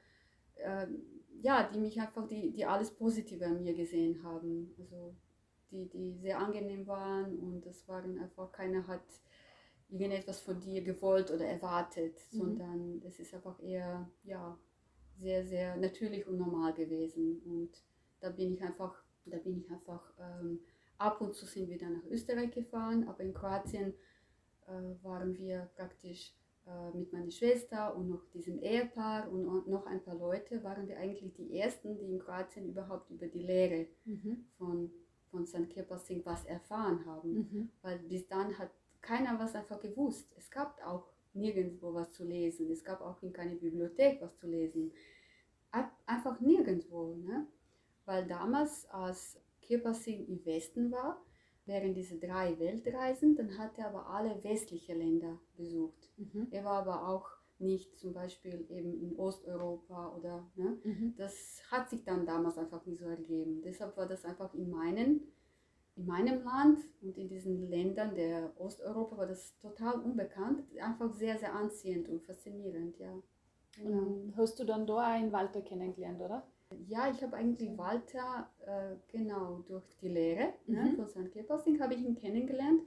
äh, 0.57 0.89
ja, 1.43 1.69
die 1.73 1.79
mich 1.79 2.01
einfach, 2.01 2.27
die, 2.27 2.51
die 2.51 2.65
alles 2.65 2.91
Positive 2.91 3.45
an 3.47 3.63
mir 3.63 3.75
gesehen 3.75 4.23
haben. 4.23 4.75
Also 4.79 5.15
die, 5.71 5.89
die 5.89 6.15
sehr 6.15 6.39
angenehm 6.39 6.87
waren 6.87 7.39
und 7.39 7.67
es 7.67 7.87
waren 7.89 8.19
einfach, 8.19 8.53
keiner 8.53 8.87
hat 8.87 9.05
irgendetwas 9.89 10.41
von 10.41 10.61
dir 10.61 10.83
gewollt 10.83 11.31
oder 11.31 11.45
erwartet, 11.45 12.19
mhm. 12.33 12.39
sondern 12.39 13.03
es 13.05 13.21
ist 13.21 13.35
einfach 13.35 13.61
eher, 13.63 14.09
ja, 14.25 14.59
sehr, 15.19 15.47
sehr 15.47 15.77
natürlich 15.77 16.27
und 16.27 16.39
normal 16.39 16.75
gewesen. 16.75 17.41
Und 17.45 17.71
da 18.21 18.31
bin 18.31 18.53
ich 18.53 18.63
einfach, 18.63 19.03
da 19.25 19.39
bin 19.39 19.59
ich 19.59 19.71
einfach, 19.71 20.13
ähm, 20.21 20.61
ab 20.99 21.21
und 21.21 21.35
zu 21.35 21.47
sind 21.47 21.69
wir 21.69 21.79
dann 21.79 21.95
nach 21.95 22.07
Österreich 22.07 22.51
gefahren, 22.51 23.09
aber 23.09 23.21
in 23.21 23.35
Kroatien 23.35 23.95
äh, 24.67 25.05
waren 25.05 25.37
wir 25.37 25.71
praktisch 25.77 26.35
mit 26.95 27.13
meiner 27.13 27.31
Schwester 27.31 27.95
und 27.97 28.09
noch 28.09 28.25
diesem 28.35 28.59
Ehepaar 28.59 29.31
und 29.31 29.69
noch 29.69 29.87
ein 29.87 30.03
paar 30.03 30.17
Leute, 30.17 30.63
waren 30.65 30.89
wir 30.89 30.99
eigentlich 30.99 31.33
die 31.35 31.59
Ersten, 31.59 31.97
die 31.97 32.07
in 32.07 32.19
Kroatien 32.19 32.69
überhaupt 32.69 33.11
über 33.11 33.27
die 33.27 33.43
Lehre 33.43 33.87
mhm. 34.05 34.47
von 34.59 34.91
von 35.31 35.47
St. 35.47 35.69
Kirpasing 35.69 36.25
was 36.25 36.45
erfahren 36.45 37.05
haben. 37.07 37.35
Mhm. 37.35 37.71
Weil 37.83 37.99
bis 37.99 38.27
dann 38.27 38.57
hat 38.59 38.71
keiner 39.01 39.39
was 39.39 39.55
einfach 39.55 39.81
gewusst. 39.81 40.33
Es 40.37 40.51
gab 40.51 40.81
auch 40.85 41.07
nirgendwo 41.35 41.95
was 41.95 42.13
zu 42.13 42.25
lesen. 42.25 42.71
Es 42.71 42.83
gab 42.83 43.01
auch 43.01 43.23
in 43.23 43.33
keiner 43.33 43.55
Bibliothek 43.55 44.21
was 44.21 44.37
zu 44.37 44.47
lesen. 44.47 44.93
Einfach 46.07 46.41
nirgendwo. 46.41 47.17
Ne? 47.17 47.47
Weil 48.05 48.27
damals, 48.27 48.87
als 48.87 49.39
Kirpasing 49.61 50.27
im 50.27 50.45
Westen 50.47 50.91
war, 50.91 51.23
während 51.67 51.97
dieser 51.97 52.17
drei 52.17 52.59
Weltreisen, 52.59 53.37
dann 53.37 53.59
hat 53.59 53.79
er 53.79 53.89
aber 53.89 54.09
alle 54.09 54.43
westlichen 54.43 54.99
Länder 54.99 55.39
besucht. 55.57 56.11
Mhm. 56.17 56.49
Er 56.51 56.65
war 56.65 56.81
aber 56.81 57.09
auch 57.09 57.29
nicht 57.59 57.97
zum 57.97 58.13
Beispiel 58.13 58.67
eben 58.69 59.01
in 59.01 59.17
Osteuropa 59.17 60.15
oder 60.15 60.47
ne? 60.57 60.79
Mhm. 60.85 61.15
das 61.17 61.63
hat 61.71 61.89
sich 61.89 62.05
dann 62.05 62.27
damals 62.27 62.59
einfach 62.59 62.85
nicht 62.87 62.99
so 62.99 63.07
ergeben. 63.07 63.63
Deshalb 63.63 63.97
war 63.97 64.07
das 64.07 64.25
einfach 64.25 64.53
in 64.55 64.71
meinen 64.71 65.33
in 65.97 66.05
meinem 66.05 66.45
Land 66.45 66.81
und 67.01 67.17
in 67.17 67.29
diesen 67.29 67.71
Ländern 67.71 68.15
der 68.15 68.53
Osteuropa 68.59 69.17
war 69.17 69.27
das 69.27 69.59
total 69.59 69.99
unbekannt, 70.01 70.63
einfach 70.79 71.11
sehr, 71.15 71.39
sehr 71.39 71.55
anziehend 71.55 72.11
und 72.11 72.23
faszinierend, 72.23 72.99
ja. 72.99 73.15
Genau. 73.77 74.03
Und 74.03 74.37
hast 74.37 74.59
du 74.59 74.65
dann 74.65 74.87
da 74.87 74.99
einen 74.99 75.33
Walter 75.33 75.63
kennengelernt, 75.63 76.21
oder? 76.21 76.47
Ja, 76.89 77.11
ich 77.11 77.23
habe 77.23 77.37
eigentlich 77.37 77.77
Walter, 77.77 78.51
äh, 78.67 78.97
genau, 79.09 79.65
durch 79.69 79.85
die 80.01 80.09
Lehre 80.09 80.53
ne, 80.67 80.81
mhm. 80.81 80.91
ne, 80.91 80.93
von 80.97 81.09
St. 81.09 81.31
Kleppersing 81.31 81.81
habe 81.81 81.95
ich 81.95 82.01
ihn 82.01 82.17
kennengelernt. 82.17 82.83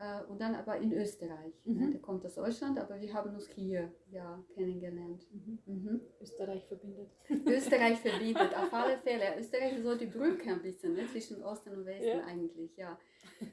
Äh, 0.00 0.22
und 0.28 0.40
dann 0.40 0.54
aber 0.54 0.76
in 0.78 0.92
Österreich. 0.92 1.52
Mhm. 1.64 1.78
Ne? 1.78 1.90
Der 1.90 2.00
kommt 2.00 2.24
aus 2.24 2.36
Deutschland, 2.36 2.78
aber 2.78 3.00
wir 3.00 3.12
haben 3.12 3.34
uns 3.34 3.48
hier 3.48 3.92
ja, 4.10 4.42
kennengelernt. 4.54 5.26
Mhm. 5.32 5.58
Mhm. 5.66 6.00
Österreich 6.20 6.64
verbindet. 6.66 7.10
Österreich 7.46 7.98
verbindet, 7.98 8.56
auf 8.56 8.72
alle 8.72 8.96
Fälle. 9.04 9.38
Österreich 9.38 9.76
ist 9.76 9.82
so 9.82 9.96
die 9.96 10.06
Brücke 10.06 10.50
ein 10.52 10.62
bisschen 10.62 10.94
ne? 10.94 11.06
zwischen 11.08 11.42
Osten 11.42 11.70
und 11.70 11.84
Westen 11.84 12.18
Ja. 12.18 12.24
eigentlich, 12.24 12.76
ja. 12.76 12.98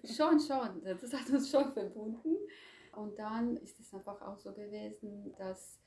Schon, 0.03 0.39
schon. 0.39 0.84
Das 0.84 1.12
hat 1.13 1.29
uns 1.32 1.50
schon 1.50 1.72
verbunden. 1.72 2.38
Und 2.96 3.17
dann 3.17 3.58
ist 3.58 3.79
es 3.79 3.94
einfach 3.94 4.22
auch 4.22 4.38
so 4.38 4.53
gewesen, 4.53 5.34
dass 5.38 5.79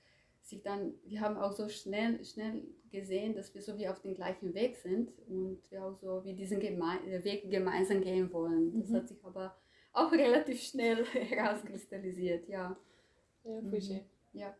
sich 0.48 0.62
dann, 0.62 0.94
wir 1.04 1.20
haben 1.20 1.36
auch 1.36 1.52
so 1.52 1.68
schnell, 1.68 2.24
schnell 2.24 2.64
gesehen, 2.90 3.34
dass 3.34 3.54
wir 3.54 3.62
so 3.62 3.76
wie 3.78 3.88
auf 3.88 4.00
dem 4.00 4.14
gleichen 4.14 4.54
Weg 4.54 4.76
sind 4.76 5.12
und 5.28 5.60
wir 5.70 5.84
auch 5.84 5.94
so 5.96 6.24
wie 6.24 6.34
diesen 6.34 6.60
Geme 6.60 6.98
äh, 7.06 7.22
Weg 7.24 7.50
gemeinsam 7.50 8.00
gehen 8.00 8.32
wollen. 8.32 8.80
Das 8.80 8.90
Mhm. 8.90 8.94
hat 8.94 9.08
sich 9.08 9.24
aber 9.24 9.56
auch 9.92 10.12
relativ 10.12 10.60
schnell 10.62 11.04
herauskristallisiert, 11.06 12.48
ja. 12.48 12.76
Ja, 13.44 13.62
voll 13.62 13.80
Mhm. 13.80 13.80
schön. 13.80 14.00
Ja, 14.32 14.54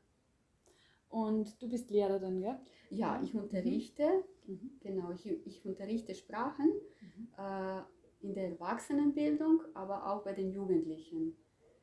Und 1.09 1.61
du 1.63 1.69
bist 1.69 1.91
Lehrerin, 1.91 2.41
gell? 2.41 2.59
ja 2.91 3.21
ich 3.23 3.35
unterrichte, 3.35 4.25
Mhm. 4.47 4.71
genau, 4.81 5.11
ich, 5.13 5.27
ich 5.47 5.65
unterrichte 5.65 6.15
Sprachen 6.15 6.73
Mhm. 7.01 7.29
äh, 7.39 7.83
in 8.21 8.35
der 8.35 8.49
Erwachsenenbildung, 8.51 9.63
aber 9.75 10.11
auch 10.11 10.25
bei 10.25 10.33
den 10.33 10.51
Jugendlichen. 10.53 11.37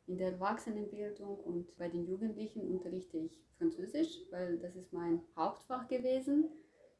In 0.07 0.17
der 0.17 0.33
Erwachsenenbildung 0.33 1.39
und 1.39 1.75
bei 1.77 1.89
den 1.89 2.05
Jugendlichen 2.05 2.61
unterrichte 2.61 3.17
ich 3.17 3.41
Französisch, 3.57 4.21
weil 4.31 4.57
das 4.59 4.75
ist 4.75 4.93
mein 4.93 5.21
Hauptfach 5.35 5.87
gewesen, 5.87 6.49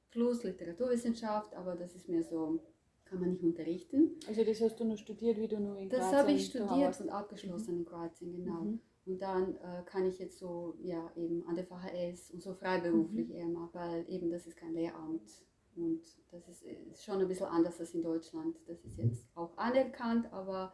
plus 0.10 0.44
Literaturwissenschaft, 0.44 1.54
aber 1.56 1.76
das 1.76 1.94
ist 1.96 2.10
mir 2.10 2.24
so, 2.24 2.64
kann 3.04 3.20
man 3.20 3.32
nicht 3.32 3.44
unterrichten. 3.44 4.16
Also 4.28 4.44
das 4.44 4.60
hast 4.62 4.80
du 4.80 4.86
noch 4.86 4.98
studiert, 4.98 5.38
wie 5.38 5.48
du 5.48 5.60
noch 5.60 5.76
in 5.76 5.90
Das 5.90 6.00
Kroatien 6.00 6.18
habe 6.20 6.32
ich 6.32 6.46
studiert 6.46 7.02
und 7.02 7.10
abgeschlossen 7.10 7.78
in 7.78 7.86
Kroatien, 7.86 8.32
genau. 8.36 8.62
Mhm. 8.62 8.80
Und 9.06 9.22
dann 9.22 9.56
äh, 9.58 9.84
kann 9.86 10.06
ich 10.06 10.18
jetzt 10.18 10.40
so, 10.40 10.76
ja, 10.82 11.12
eben 11.16 11.46
an 11.48 11.56
der 11.56 11.66
VHS 11.66 12.32
und 12.32 12.42
so 12.42 12.56
freiberuflich 12.56 13.28
Mhm. 13.30 13.36
eher 13.36 13.48
machen, 13.48 13.70
weil 13.74 14.06
eben 14.10 14.32
das 14.32 14.48
ist 14.48 14.58
kein 14.58 14.74
Lehramt. 14.74 15.30
Und 15.76 16.02
das 16.32 16.48
ist, 16.48 16.64
ist 16.64 17.04
schon 17.04 17.20
ein 17.20 17.28
bisschen 17.28 17.48
anders 17.48 17.80
als 17.80 17.94
in 17.94 18.02
Deutschland. 18.02 18.58
Das 18.66 18.84
ist 18.84 18.98
jetzt 18.98 19.28
auch 19.36 19.56
anerkannt, 19.58 20.32
aber 20.34 20.74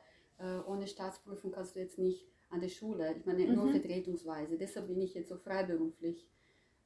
ohne 0.68 0.88
Staatsprüfung 0.88 1.52
kannst 1.52 1.76
du 1.76 1.80
jetzt 1.80 1.98
nicht 2.00 2.28
an 2.50 2.62
der 2.62 2.70
Schule. 2.70 3.16
Ich 3.18 3.26
meine, 3.26 3.48
nur 3.48 3.68
Mhm. 3.68 3.72
vertretungsweise. 3.72 4.58
Deshalb 4.58 4.88
bin 4.88 5.02
ich 5.02 5.14
jetzt 5.14 5.30
so 5.30 5.38
freiberuflich 5.38 6.28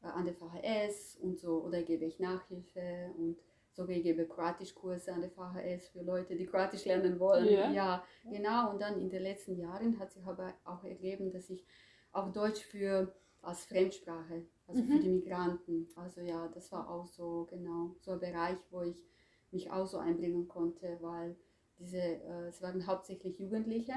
äh, 0.04 0.08
an 0.08 0.26
der 0.26 0.34
VHS 0.36 1.18
und 1.22 1.40
so, 1.40 1.64
oder 1.64 1.82
gebe 1.84 2.06
ich 2.06 2.20
Nachhilfe 2.20 3.12
und 3.18 3.38
so 3.74 3.88
ich 3.90 4.04
gebe 4.04 4.26
Kroatischkurse 4.26 5.12
an 5.14 5.22
der 5.22 5.32
VHS 5.32 5.90
für 5.90 6.02
Leute, 6.02 6.36
die 6.36 6.46
Kroatisch 6.46 6.86
lernen 6.86 7.20
wollen. 7.20 7.48
Ja. 7.50 7.72
ja, 7.74 8.04
Genau, 8.30 8.72
und 8.72 8.82
dann 8.82 9.00
in 9.02 9.10
den 9.10 9.22
letzten 9.24 9.58
Jahren 9.58 10.00
hat 10.00 10.12
sich 10.14 10.24
aber 10.26 10.54
auch 10.64 10.84
ergeben, 10.86 11.30
dass 11.32 11.50
ich 11.50 11.66
auch 12.14 12.32
Deutsch 12.32 12.62
für 12.64 13.14
als 13.42 13.66
Fremdsprache, 13.66 14.46
also 14.68 14.86
Mhm. 14.86 14.92
für 14.92 15.00
die 15.00 15.10
Migranten. 15.10 15.90
Also 15.96 16.22
ja, 16.22 16.48
das 16.48 16.72
war 16.72 16.90
auch 16.90 17.06
so 17.06 17.46
genau 17.50 17.96
so 18.00 18.12
ein 18.12 18.20
Bereich, 18.20 18.58
wo 18.72 18.82
ich 18.82 19.06
mich 19.52 19.70
auch 19.72 19.86
so 19.88 19.98
einbringen 19.98 20.48
konnte, 20.48 20.98
weil 21.02 21.36
diese, 21.80 21.98
äh, 21.98 22.48
es 22.48 22.62
waren 22.62 22.86
hauptsächlich 22.88 23.40
Jugendliche, 23.40 23.94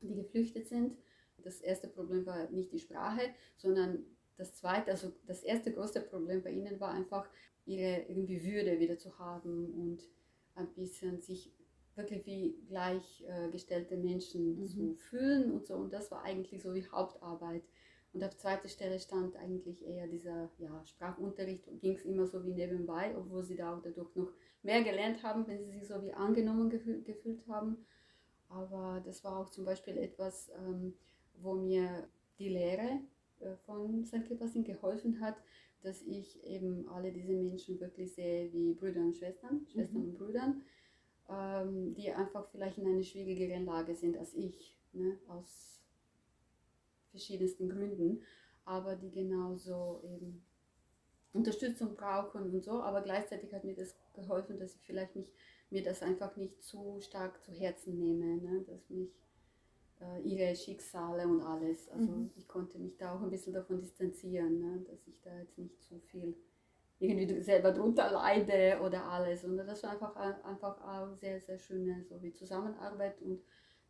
die 0.00 0.14
geflüchtet 0.14 0.68
sind. 0.68 0.96
Das 1.38 1.60
erste 1.60 1.88
Problem 1.88 2.26
war 2.26 2.50
nicht 2.50 2.72
die 2.72 2.78
Sprache, 2.78 3.20
sondern 3.56 4.04
das 4.36 4.54
zweite, 4.54 4.90
also 4.90 5.12
das 5.26 5.42
erste 5.42 5.72
große 5.72 6.00
Problem 6.02 6.42
bei 6.42 6.50
ihnen 6.50 6.78
war 6.80 6.90
einfach 6.90 7.28
ihre 7.64 8.02
irgendwie 8.08 8.44
Würde 8.44 8.78
wieder 8.78 8.98
zu 8.98 9.18
haben 9.18 9.72
und 9.74 10.02
ein 10.54 10.72
bisschen 10.74 11.20
sich 11.20 11.52
wirklich 11.94 12.26
wie 12.26 12.58
gleichgestellte 12.68 13.96
Menschen 13.96 14.58
Mhm. 14.58 14.68
zu 14.68 14.94
fühlen 14.94 15.52
und 15.52 15.66
so. 15.66 15.74
Und 15.74 15.92
das 15.92 16.10
war 16.10 16.22
eigentlich 16.22 16.62
so 16.62 16.72
die 16.72 16.86
Hauptarbeit. 16.86 17.62
Und 18.12 18.22
auf 18.24 18.36
zweiter 18.36 18.68
Stelle 18.68 18.98
stand 18.98 19.36
eigentlich 19.36 19.84
eher 19.84 20.06
dieser 20.06 20.50
ja, 20.58 20.84
Sprachunterricht, 20.84 21.68
ging 21.80 21.96
es 21.96 22.04
immer 22.04 22.26
so 22.26 22.44
wie 22.44 22.54
nebenbei, 22.54 23.14
obwohl 23.16 23.42
sie 23.44 23.56
da 23.56 23.76
auch 23.76 23.82
dadurch 23.82 24.14
noch 24.14 24.32
mehr 24.66 24.82
gelernt 24.84 25.22
haben, 25.24 25.46
wenn 25.48 25.58
sie 25.64 25.72
sich 25.78 25.88
so 25.88 26.02
wie 26.02 26.12
angenommen 26.14 26.70
gefühl, 26.70 27.02
gefühlt 27.02 27.46
haben. 27.48 27.86
Aber 28.48 29.02
das 29.04 29.24
war 29.24 29.38
auch 29.38 29.50
zum 29.50 29.64
Beispiel 29.64 29.96
etwas, 29.98 30.50
ähm, 30.58 30.94
wo 31.42 31.54
mir 31.54 32.08
die 32.38 32.50
Lehre 32.50 33.00
äh, 33.40 33.56
von 33.66 34.04
St. 34.06 34.24
Kippersin 34.26 34.64
geholfen 34.64 35.20
hat, 35.20 35.36
dass 35.82 36.02
ich 36.02 36.42
eben 36.44 36.88
alle 36.88 37.12
diese 37.12 37.34
Menschen 37.34 37.80
wirklich 37.80 38.14
sehe 38.14 38.52
wie 38.52 38.74
Brüder 38.74 39.00
und 39.02 39.16
Schwestern, 39.16 39.66
Schwestern 39.72 40.02
Mhm. 40.02 40.08
und 40.08 40.18
Brüdern, 40.18 40.62
ähm, 41.30 41.94
die 41.94 42.10
einfach 42.12 42.48
vielleicht 42.50 42.78
in 42.78 42.86
einer 42.88 43.02
schwierigeren 43.04 43.66
Lage 43.66 43.94
sind 43.96 44.16
als 44.18 44.34
ich, 44.34 44.76
ne? 44.92 45.18
aus 45.28 45.82
verschiedensten 47.10 47.68
Gründen, 47.68 48.22
aber 48.64 48.96
die 48.96 49.10
genauso 49.10 50.02
eben 50.04 50.42
Unterstützung 51.32 51.94
brauchen 51.94 52.50
und 52.52 52.62
so, 52.64 52.82
aber 52.82 53.02
gleichzeitig 53.02 53.52
hat 53.54 53.64
mir 53.64 53.74
das 53.74 53.94
geholfen, 54.16 54.58
dass 54.58 54.74
ich 54.74 54.82
vielleicht 54.82 55.16
nicht, 55.16 55.32
mir 55.70 55.82
das 55.84 56.02
einfach 56.02 56.36
nicht 56.36 56.62
zu 56.62 57.00
stark 57.00 57.42
zu 57.42 57.52
Herzen 57.52 57.98
nehme, 57.98 58.38
ne? 58.38 58.64
dass 58.66 58.90
mich 58.90 59.10
äh, 60.00 60.20
ihre 60.22 60.54
Schicksale 60.56 61.26
und 61.28 61.42
alles, 61.42 61.88
also 61.90 62.12
Mhm. 62.12 62.30
ich 62.36 62.48
konnte 62.48 62.78
mich 62.78 62.96
da 62.98 63.14
auch 63.14 63.22
ein 63.22 63.30
bisschen 63.30 63.54
davon 63.54 63.80
distanzieren, 63.80 64.60
ne? 64.60 64.84
dass 64.88 65.06
ich 65.06 65.22
da 65.22 65.36
jetzt 65.38 65.58
nicht 65.58 65.82
zu 65.82 66.00
viel 66.00 66.36
irgendwie 66.98 67.40
selber 67.42 67.72
drunter 67.72 68.10
leide 68.10 68.80
oder 68.82 69.04
alles, 69.04 69.44
und 69.44 69.56
das 69.58 69.82
war 69.82 69.90
einfach, 69.92 70.16
einfach 70.44 70.80
auch 70.82 71.14
sehr, 71.16 71.40
sehr 71.40 71.58
schöne 71.58 72.04
so 72.08 72.22
wie 72.22 72.32
Zusammenarbeit 72.32 73.20
und 73.22 73.42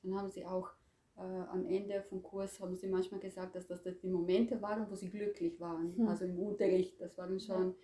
dann 0.03 0.17
haben 0.17 0.31
sie 0.31 0.45
auch 0.47 0.71
äh, 1.17 1.21
am 1.23 1.65
Ende 1.67 2.03
vom 2.03 2.23
Kurs 2.23 2.61
haben 2.61 2.77
sie 2.77 2.89
manchmal 2.89 3.21
gesagt, 3.21 3.55
dass 3.57 3.67
das 3.67 3.83
die 4.01 4.09
Momente 4.09 4.61
waren, 4.61 4.91
wo 4.91 4.95
sie 4.95 5.11
glücklich 5.11 5.59
waren. 5.61 5.97
Hm. 5.97 6.09
Also 6.09 6.25
im 6.27 6.39
Unterricht, 6.39 7.01
das 7.01 7.17
waren 7.17 7.41
schon 7.41 7.75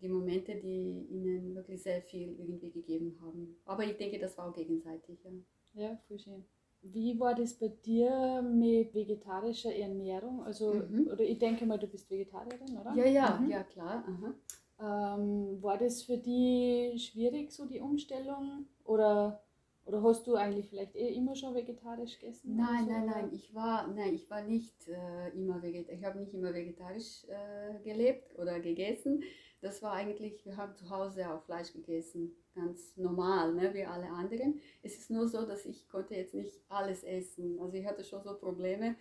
die 0.00 0.08
Momente, 0.08 0.54
die 0.54 1.06
ihnen 1.10 1.54
wirklich 1.54 1.82
sehr 1.82 2.02
viel 2.02 2.38
irgendwie 2.38 2.70
gegeben 2.70 3.18
haben. 3.20 3.56
Aber 3.64 3.84
ich 3.84 3.96
denke, 3.96 4.18
das 4.18 4.36
war 4.38 4.48
auch 4.48 4.54
gegenseitig. 4.54 5.18
Ja. 5.24 5.30
Ja, 5.82 5.96
voll 6.08 6.18
schön. 6.18 6.44
Wie 6.82 7.20
war 7.20 7.34
das 7.34 7.54
bei 7.54 7.68
dir 7.68 8.40
mit 8.42 8.94
vegetarischer 8.94 9.74
Ernährung? 9.74 10.42
Also, 10.42 10.72
Mhm. 10.72 11.08
oder 11.12 11.20
ich 11.20 11.38
denke 11.38 11.66
mal, 11.66 11.78
du 11.78 11.86
bist 11.86 12.10
Vegetarierin, 12.10 12.78
oder? 12.78 12.96
Ja, 12.96 13.04
ja, 13.04 13.38
Mhm. 13.38 13.50
ja, 13.50 13.62
klar. 13.64 14.04
Ähm, 14.80 15.62
war 15.62 15.76
das 15.76 16.02
für 16.02 16.16
die 16.16 16.94
schwierig, 16.98 17.52
so 17.52 17.66
die 17.66 17.80
Umstellung? 17.80 18.66
Oder, 18.84 19.42
oder 19.84 20.02
hast 20.02 20.26
du 20.26 20.36
eigentlich 20.36 20.68
vielleicht 20.70 20.96
eh 20.96 21.12
immer 21.14 21.36
schon 21.36 21.54
vegetarisch 21.54 22.18
gegessen? 22.18 22.56
Nein, 22.56 22.86
so, 22.86 22.90
nein, 22.90 23.06
nein, 23.06 23.30
ich 23.34 23.54
war, 23.54 23.86
nein, 23.88 24.14
ich 24.14 24.30
war 24.30 24.40
nicht 24.42 24.88
äh, 24.88 25.28
immer 25.36 25.60
vegetarisch, 25.62 25.98
ich 25.98 26.04
habe 26.06 26.18
nicht 26.18 26.32
immer 26.32 26.54
vegetarisch 26.54 27.24
äh, 27.28 27.78
gelebt 27.84 28.38
oder 28.38 28.58
gegessen. 28.58 29.22
Das 29.60 29.82
war 29.82 29.92
eigentlich, 29.92 30.44
wir 30.46 30.56
haben 30.56 30.74
zu 30.74 30.88
Hause 30.88 31.30
auch 31.30 31.42
Fleisch 31.42 31.72
gegessen, 31.72 32.32
ganz 32.54 32.96
normal, 32.96 33.52
ne, 33.54 33.74
wie 33.74 33.84
alle 33.84 34.08
anderen. 34.08 34.60
Es 34.82 34.96
ist 34.96 35.10
nur 35.10 35.28
so, 35.28 35.44
dass 35.44 35.66
ich 35.66 35.86
konnte 35.88 36.14
jetzt 36.14 36.34
nicht 36.34 36.60
alles 36.68 37.04
essen. 37.04 37.60
Also 37.60 37.76
ich 37.76 37.84
hatte 37.86 38.02
schon 38.04 38.22
so 38.22 38.34
Probleme. 38.34 38.96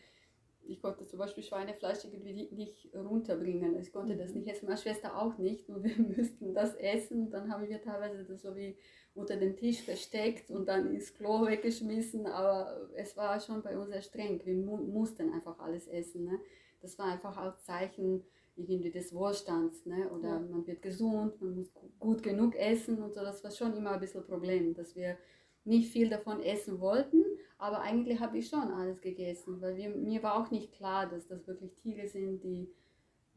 Ich 0.67 0.81
konnte 0.81 1.07
zum 1.07 1.17
Beispiel 1.17 1.43
Schweinefleisch 1.43 2.03
irgendwie 2.03 2.33
nicht- 2.53 2.93
runterbringen. 2.93 3.79
Ich 3.79 3.93
konnte 3.93 4.17
das 4.17 4.31
Mhm. 4.31 4.39
nicht 4.41 4.49
essen, 4.49 4.65
meine 4.65 4.77
Schwester 4.77 5.17
auch 5.17 5.37
nicht. 5.37 5.69
Und 5.69 5.83
wir 5.83 5.95
müssten 6.27 6.53
das 6.53 6.75
essen. 6.75 7.31
Dann 7.31 7.51
haben 7.51 7.67
wir 7.67 7.81
teilweise 7.81 8.25
das 8.25 8.41
so 8.41 8.55
wie 8.55 8.77
unter 9.15 9.37
den 9.37 9.55
Tisch 9.55 9.81
versteckt 9.81 10.51
und 10.51 10.67
dann 10.67 10.93
ins 10.93 11.13
Klo 11.13 11.45
weggeschmissen. 11.47 12.27
Aber 12.27 12.89
es 12.95 13.15
war 13.15 13.39
schon 13.39 13.61
bei 13.63 13.77
uns 13.77 13.89
sehr 13.89 14.01
streng. 14.01 14.41
Wir 14.45 14.55
mu 14.55 14.75
mussten 14.77 15.31
einfach 15.33 15.57
alles 15.59 15.87
essen. 15.87 16.25
Ne? 16.25 16.39
Das 16.81 16.99
war 16.99 17.05
einfach 17.13 17.37
auch 17.37 17.57
Zeichen 17.59 18.23
irgendwie 18.67 18.91
des 18.91 19.13
Wohlstands. 19.13 19.85
Ne? 19.85 20.09
Oder 20.11 20.29
Ja. 20.29 20.39
man 20.39 20.65
wird 20.67 20.81
gesund, 20.81 21.41
man 21.41 21.55
muss 21.55 21.73
gu- 21.73 21.89
gut 21.99 22.23
genug 22.23 22.55
essen 22.55 23.01
und 23.01 23.13
so. 23.13 23.21
Das 23.21 23.43
war 23.43 23.51
schon 23.51 23.75
immer 23.75 23.91
ein 23.91 23.99
bisschen 23.99 24.21
ein 24.21 24.27
Problem, 24.27 24.73
dass 24.73 24.95
wir 24.95 25.17
nicht 25.65 25.91
viel 25.91 26.09
davon 26.09 26.41
essen 26.41 26.79
wollten. 26.79 27.23
Aber 27.57 27.81
eigentlich 27.81 28.19
habe 28.19 28.37
ich 28.37 28.47
schon 28.47 28.71
alles 28.71 29.01
gegessen, 29.01 29.59
weil 29.61 29.75
wir, 29.75 29.89
mir 29.89 30.23
war 30.23 30.35
auch 30.41 30.49
nicht 30.51 30.71
klar, 30.73 31.09
dass 31.09 31.27
das 31.27 31.45
wirklich 31.47 31.75
Tiere 31.75 32.07
sind, 32.07 32.43
die, 32.43 32.69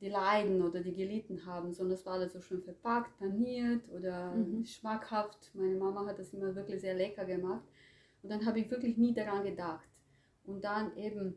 die 0.00 0.08
leiden 0.08 0.62
oder 0.62 0.80
die 0.80 0.92
gelitten 0.92 1.44
haben, 1.46 1.72
sondern 1.72 1.94
es 1.96 2.06
war 2.06 2.14
alles 2.14 2.32
so 2.32 2.40
schön 2.40 2.62
verpackt, 2.62 3.18
paniert 3.18 3.82
oder 3.90 4.32
Mhm. 4.34 4.64
schmackhaft. 4.64 5.50
Meine 5.54 5.74
Mama 5.76 6.06
hat 6.06 6.18
das 6.18 6.32
immer 6.32 6.54
wirklich 6.54 6.80
sehr 6.80 6.94
lecker 6.94 7.24
gemacht. 7.24 7.64
Und 8.22 8.30
dann 8.30 8.46
habe 8.46 8.60
ich 8.60 8.70
wirklich 8.70 8.96
nie 8.96 9.12
daran 9.12 9.44
gedacht. 9.44 9.88
Und 10.44 10.62
dann 10.64 10.96
eben 10.96 11.36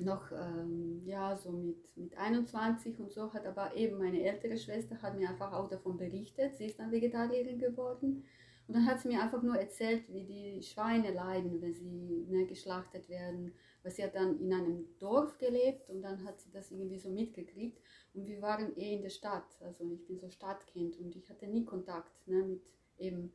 noch, 0.00 0.32
ähm, 0.32 1.02
ja, 1.04 1.36
so 1.36 1.50
mit, 1.52 1.96
mit 1.96 2.16
21 2.16 2.98
und 2.98 3.12
so 3.12 3.32
hat 3.32 3.46
aber 3.46 3.76
eben 3.76 3.98
meine 3.98 4.22
ältere 4.22 4.56
Schwester 4.56 5.00
hat 5.02 5.16
mir 5.16 5.28
einfach 5.28 5.52
auch 5.52 5.68
davon 5.68 5.96
berichtet. 5.96 6.56
Sie 6.56 6.66
ist 6.66 6.78
dann 6.78 6.90
Vegetarierin 6.90 7.58
geworden. 7.58 8.24
Und 8.66 8.74
dann 8.74 8.86
hat 8.86 9.00
sie 9.00 9.08
mir 9.08 9.22
einfach 9.22 9.42
nur 9.42 9.56
erzählt, 9.56 10.04
wie 10.08 10.24
die 10.24 10.62
Schweine 10.62 11.12
leiden, 11.12 11.60
wenn 11.60 11.74
sie 11.74 12.26
ne, 12.28 12.46
geschlachtet 12.46 13.08
werden. 13.08 13.52
Weil 13.82 13.92
sie 13.92 14.02
hat 14.02 14.14
dann 14.14 14.40
in 14.40 14.52
einem 14.52 14.86
Dorf 14.98 15.36
gelebt 15.38 15.90
und 15.90 16.00
dann 16.00 16.24
hat 16.24 16.40
sie 16.40 16.50
das 16.50 16.70
irgendwie 16.70 16.98
so 16.98 17.10
mitgekriegt. 17.10 17.78
Und 18.14 18.26
wir 18.26 18.40
waren 18.40 18.74
eh 18.78 18.94
in 18.94 19.02
der 19.02 19.10
Stadt. 19.10 19.44
Also 19.60 19.84
ich 19.92 20.06
bin 20.06 20.18
so 20.18 20.30
Stadtkind 20.30 20.98
und 20.98 21.14
ich 21.14 21.28
hatte 21.28 21.46
nie 21.46 21.64
Kontakt 21.64 22.26
ne, 22.26 22.42
mit 22.42 22.62
eben 22.98 23.32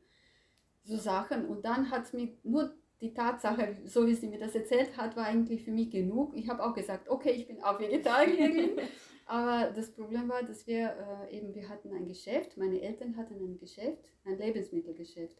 so 0.82 0.96
Sachen. 0.96 1.46
Und 1.46 1.64
dann 1.64 1.90
hat 1.90 2.06
es 2.06 2.12
mir 2.12 2.28
nur 2.42 2.74
die 3.00 3.14
Tatsache, 3.14 3.76
so 3.84 4.06
wie 4.06 4.14
sie 4.14 4.28
mir 4.28 4.38
das 4.38 4.54
erzählt 4.54 4.96
hat, 4.96 5.16
war 5.16 5.24
eigentlich 5.24 5.64
für 5.64 5.70
mich 5.70 5.90
genug. 5.90 6.36
Ich 6.36 6.48
habe 6.48 6.62
auch 6.62 6.74
gesagt, 6.74 7.08
okay, 7.08 7.30
ich 7.30 7.46
bin 7.46 7.62
auch 7.62 7.80
Vegetarierin. 7.80 8.78
Aber 9.26 9.70
das 9.70 9.92
Problem 9.92 10.28
war, 10.28 10.42
dass 10.42 10.66
wir 10.66 11.28
äh, 11.30 11.36
eben, 11.36 11.54
wir 11.54 11.68
hatten 11.68 11.92
ein 11.92 12.06
Geschäft, 12.06 12.56
meine 12.56 12.80
Eltern 12.80 13.16
hatten 13.16 13.34
ein 13.34 13.58
Geschäft, 13.58 14.04
ein 14.24 14.36
Lebensmittelgeschäft. 14.36 15.36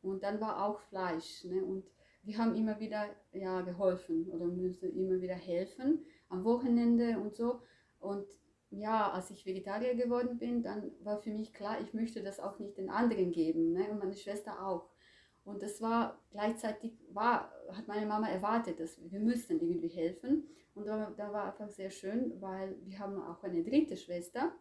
Und 0.00 0.22
dann 0.22 0.40
war 0.40 0.64
auch 0.64 0.80
Fleisch. 0.80 1.44
Ne? 1.44 1.62
Und 1.62 1.84
wir 2.22 2.38
haben 2.38 2.54
immer 2.54 2.78
wieder 2.78 3.06
ja, 3.32 3.60
geholfen 3.62 4.28
oder 4.30 4.46
müssen 4.46 4.96
immer 4.96 5.20
wieder 5.20 5.34
helfen 5.34 6.04
am 6.28 6.44
Wochenende 6.44 7.18
und 7.18 7.34
so. 7.34 7.60
Und 7.98 8.26
ja, 8.70 9.10
als 9.10 9.30
ich 9.30 9.44
Vegetarier 9.44 9.94
geworden 9.94 10.38
bin, 10.38 10.62
dann 10.62 10.92
war 11.02 11.18
für 11.18 11.30
mich 11.30 11.52
klar, 11.52 11.80
ich 11.80 11.92
möchte 11.92 12.22
das 12.22 12.40
auch 12.40 12.58
nicht 12.58 12.78
den 12.78 12.90
anderen 12.90 13.32
geben 13.32 13.72
ne? 13.72 13.90
und 13.90 13.98
meine 13.98 14.16
Schwester 14.16 14.66
auch. 14.66 14.88
Und 15.44 15.62
das 15.62 15.80
war 15.80 16.18
gleichzeitig, 16.30 16.92
war, 17.10 17.52
hat 17.72 17.88
meine 17.88 18.06
Mama 18.06 18.28
erwartet, 18.28 18.78
dass 18.78 18.98
wir 19.10 19.20
müssten 19.20 19.60
irgendwie 19.60 19.88
helfen. 19.88 20.46
Und 20.74 20.86
da, 20.86 21.12
da 21.16 21.32
war 21.32 21.52
einfach 21.52 21.68
sehr 21.68 21.90
schön, 21.90 22.40
weil 22.40 22.76
wir 22.84 22.98
haben 22.98 23.20
auch 23.20 23.42
eine 23.42 23.62
dritte 23.62 23.96
Schwester 23.96 24.52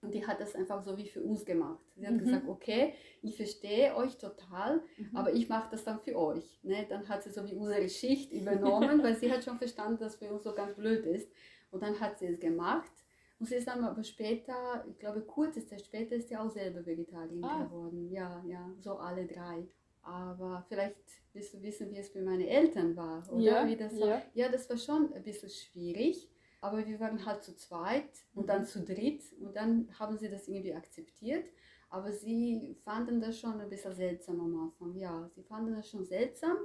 und 0.00 0.14
die 0.14 0.24
hat 0.26 0.40
das 0.40 0.54
einfach 0.54 0.80
so 0.80 0.96
wie 0.96 1.08
für 1.08 1.22
uns 1.22 1.44
gemacht. 1.44 1.84
Sie 1.96 2.06
hat 2.06 2.14
mhm. 2.14 2.18
gesagt, 2.20 2.48
okay, 2.48 2.94
ich 3.20 3.36
verstehe 3.36 3.96
euch 3.96 4.16
total, 4.16 4.80
mhm. 4.96 5.16
aber 5.16 5.32
ich 5.32 5.48
mache 5.48 5.70
das 5.72 5.84
dann 5.84 5.98
für 5.98 6.16
euch. 6.16 6.60
Ne? 6.62 6.86
Dann 6.88 7.08
hat 7.08 7.24
sie 7.24 7.30
so 7.30 7.44
wie 7.44 7.54
unsere 7.54 7.88
Schicht 7.88 8.32
übernommen, 8.32 9.02
weil 9.02 9.16
sie 9.16 9.30
hat 9.30 9.44
schon 9.44 9.58
verstanden, 9.58 9.98
dass 9.98 10.16
für 10.16 10.32
uns 10.32 10.44
so 10.44 10.54
ganz 10.54 10.74
blöd 10.76 11.04
ist. 11.04 11.30
Und 11.70 11.82
dann 11.82 11.98
hat 11.98 12.18
sie 12.18 12.26
es 12.26 12.38
gemacht. 12.38 12.92
Und 13.40 13.46
sie 13.46 13.56
ist 13.56 13.68
dann 13.68 13.84
aber 13.84 14.04
später, 14.04 14.84
ich 14.88 14.98
glaube 14.98 15.20
kurze 15.22 15.66
Zeit 15.66 15.84
später, 15.84 16.14
ist 16.14 16.28
sie 16.28 16.36
auch 16.36 16.50
selber 16.50 16.86
Vegetarierin 16.86 17.44
ah. 17.44 17.64
geworden. 17.64 18.08
Ja, 18.10 18.42
ja, 18.46 18.70
so 18.78 18.98
alle 18.98 19.26
drei. 19.26 19.66
Aber 20.08 20.64
vielleicht 20.68 20.96
willst 21.34 21.52
du 21.52 21.62
wissen, 21.62 21.90
wie 21.90 21.98
es 21.98 22.08
für 22.08 22.22
meine 22.22 22.48
Eltern 22.48 22.96
war, 22.96 23.30
oder? 23.30 23.42
Ja, 23.42 23.66
wie 23.66 23.76
das 23.76 23.92
ja. 23.92 24.06
war. 24.06 24.22
ja, 24.32 24.48
das 24.48 24.68
war 24.70 24.78
schon 24.78 25.12
ein 25.12 25.22
bisschen 25.22 25.50
schwierig. 25.50 26.30
Aber 26.60 26.84
wir 26.86 26.98
waren 26.98 27.24
halt 27.24 27.42
zu 27.42 27.54
zweit 27.54 28.10
und 28.34 28.44
mhm. 28.44 28.46
dann 28.46 28.64
zu 28.64 28.82
dritt 28.84 29.22
und 29.38 29.54
dann 29.54 29.88
haben 29.98 30.16
sie 30.16 30.30
das 30.30 30.48
irgendwie 30.48 30.74
akzeptiert. 30.74 31.46
Aber 31.90 32.12
sie 32.12 32.76
fanden 32.84 33.20
das 33.20 33.38
schon 33.38 33.60
ein 33.60 33.68
bisschen 33.68 33.94
seltsam 33.94 34.40
am 34.40 34.58
Anfang. 34.58 34.96
Ja, 34.96 35.28
sie 35.34 35.42
fanden 35.42 35.74
das 35.74 35.88
schon 35.88 36.04
seltsam. 36.04 36.56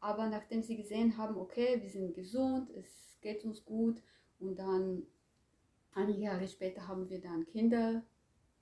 Aber 0.00 0.28
nachdem 0.28 0.62
sie 0.62 0.76
gesehen 0.76 1.16
haben, 1.16 1.36
okay, 1.36 1.82
wir 1.82 1.90
sind 1.90 2.14
gesund, 2.14 2.70
es 2.70 3.18
geht 3.20 3.44
uns 3.44 3.64
gut 3.64 4.00
und 4.38 4.58
dann 4.58 5.02
einige 5.92 6.20
Jahre 6.20 6.48
später 6.48 6.86
haben 6.86 7.08
wir 7.10 7.20
dann 7.20 7.46
Kinder 7.46 8.02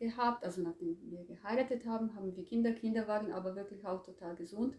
gehabt. 0.00 0.44
Also 0.44 0.62
nachdem 0.62 0.98
wir 1.08 1.24
geheiratet 1.24 1.86
haben, 1.86 2.14
haben 2.16 2.34
wir 2.34 2.44
Kinder. 2.44 2.72
Kinder 2.72 3.06
waren 3.06 3.30
aber 3.30 3.54
wirklich 3.54 3.86
auch 3.86 4.02
total 4.02 4.34
gesund. 4.34 4.76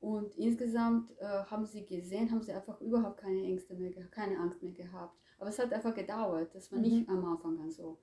Und 0.00 0.36
insgesamt 0.36 1.10
äh, 1.18 1.24
haben 1.24 1.64
sie 1.64 1.84
gesehen, 1.86 2.30
haben 2.30 2.42
sie 2.42 2.52
einfach 2.52 2.80
überhaupt 2.80 3.20
keine 3.20 3.42
Ängste 3.42 3.74
mehr, 3.74 3.90
keine 4.10 4.38
Angst 4.38 4.62
mehr 4.62 4.72
gehabt. 4.72 5.18
Aber 5.38 5.48
es 5.48 5.58
hat 5.58 5.72
einfach 5.72 5.94
gedauert. 5.94 6.54
Das 6.54 6.70
war 6.70 6.78
mhm. 6.78 6.84
nicht 6.84 7.08
am 7.08 7.24
Anfang 7.24 7.58
an 7.58 7.70
so. 7.70 7.98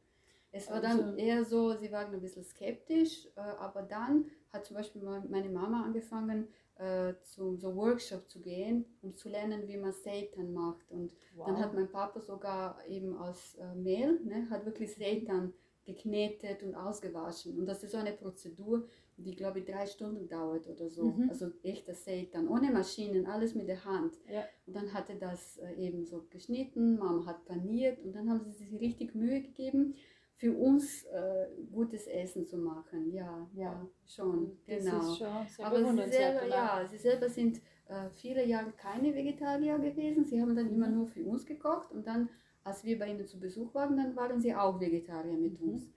Es 0.51 0.69
war 0.69 0.81
dann 0.81 0.99
also. 0.99 1.15
eher 1.15 1.45
so, 1.45 1.77
sie 1.77 1.91
waren 1.91 2.13
ein 2.13 2.19
bisschen 2.19 2.43
skeptisch, 2.43 3.27
äh, 3.37 3.39
aber 3.39 3.83
dann 3.83 4.25
hat 4.51 4.65
zum 4.65 4.75
Beispiel 4.75 5.01
meine 5.01 5.49
Mama 5.49 5.83
angefangen, 5.83 6.49
äh, 6.75 7.13
zu 7.21 7.55
so 7.55 7.75
Workshop 7.75 8.27
zu 8.27 8.41
gehen, 8.41 8.85
um 9.01 9.15
zu 9.15 9.29
lernen, 9.29 9.67
wie 9.67 9.77
man 9.77 9.93
Seitan 9.93 10.51
macht. 10.51 10.89
Und 10.91 11.13
wow. 11.35 11.45
dann 11.45 11.59
hat 11.59 11.73
mein 11.73 11.89
Papa 11.89 12.19
sogar 12.19 12.85
eben 12.87 13.15
aus 13.15 13.55
äh, 13.55 13.75
Mehl, 13.75 14.19
ne, 14.25 14.49
hat 14.49 14.65
wirklich 14.65 14.93
Seitan 14.95 15.53
geknetet 15.85 16.63
und 16.63 16.75
ausgewaschen. 16.75 17.57
Und 17.57 17.65
das 17.65 17.83
ist 17.83 17.91
so 17.91 17.97
eine 17.97 18.13
Prozedur, 18.13 18.87
die, 19.17 19.35
glaube 19.35 19.59
ich, 19.59 19.65
drei 19.65 19.85
Stunden 19.85 20.27
dauert 20.27 20.67
oder 20.67 20.89
so. 20.89 21.05
Mhm. 21.05 21.29
Also 21.29 21.51
echter 21.63 21.93
Seitan, 21.93 22.47
ohne 22.47 22.71
Maschinen, 22.71 23.25
alles 23.25 23.55
mit 23.55 23.67
der 23.67 23.83
Hand. 23.85 24.13
Ja. 24.29 24.43
Und 24.65 24.75
dann 24.75 24.93
hat 24.93 25.09
er 25.09 25.15
das 25.15 25.57
äh, 25.57 25.73
eben 25.75 26.05
so 26.05 26.25
geschnitten, 26.29 26.97
Mama 26.97 27.25
hat 27.25 27.45
paniert 27.45 27.99
und 27.99 28.13
dann 28.13 28.29
haben 28.29 28.41
sie 28.41 28.51
sich 28.51 28.79
richtig 28.79 29.15
Mühe 29.15 29.41
gegeben, 29.41 29.95
für 30.35 30.57
uns 30.57 31.03
äh, 31.03 31.47
gutes 31.71 32.07
Essen 32.07 32.43
zu 32.43 32.57
machen. 32.57 33.11
Ja, 33.11 33.47
ja, 33.53 33.87
schon, 34.07 34.57
das 34.65 34.83
genau. 34.83 35.11
Ist 35.11 35.17
schon 35.19 35.65
Aber 35.65 35.85
sie 35.85 36.11
selber, 36.11 36.47
ja, 36.47 36.87
sie 36.89 36.97
selber 36.97 37.29
sind 37.29 37.61
äh, 37.87 38.09
viele 38.09 38.47
Jahre 38.47 38.71
keine 38.71 39.13
Vegetarier 39.13 39.77
gewesen. 39.77 40.25
Sie 40.25 40.41
haben 40.41 40.55
dann 40.55 40.67
mhm. 40.67 40.73
immer 40.73 40.89
nur 40.89 41.05
für 41.05 41.23
uns 41.25 41.45
gekocht 41.45 41.91
und 41.91 42.07
dann 42.07 42.29
als 42.63 42.83
wir 42.83 42.99
bei 42.99 43.07
ihnen 43.07 43.25
zu 43.25 43.39
Besuch 43.39 43.73
waren, 43.73 43.97
dann 43.97 44.15
waren 44.15 44.39
sie 44.39 44.53
auch 44.55 44.79
Vegetarier 44.79 45.37
mit 45.37 45.61
mhm. 45.61 45.69
uns. 45.69 45.89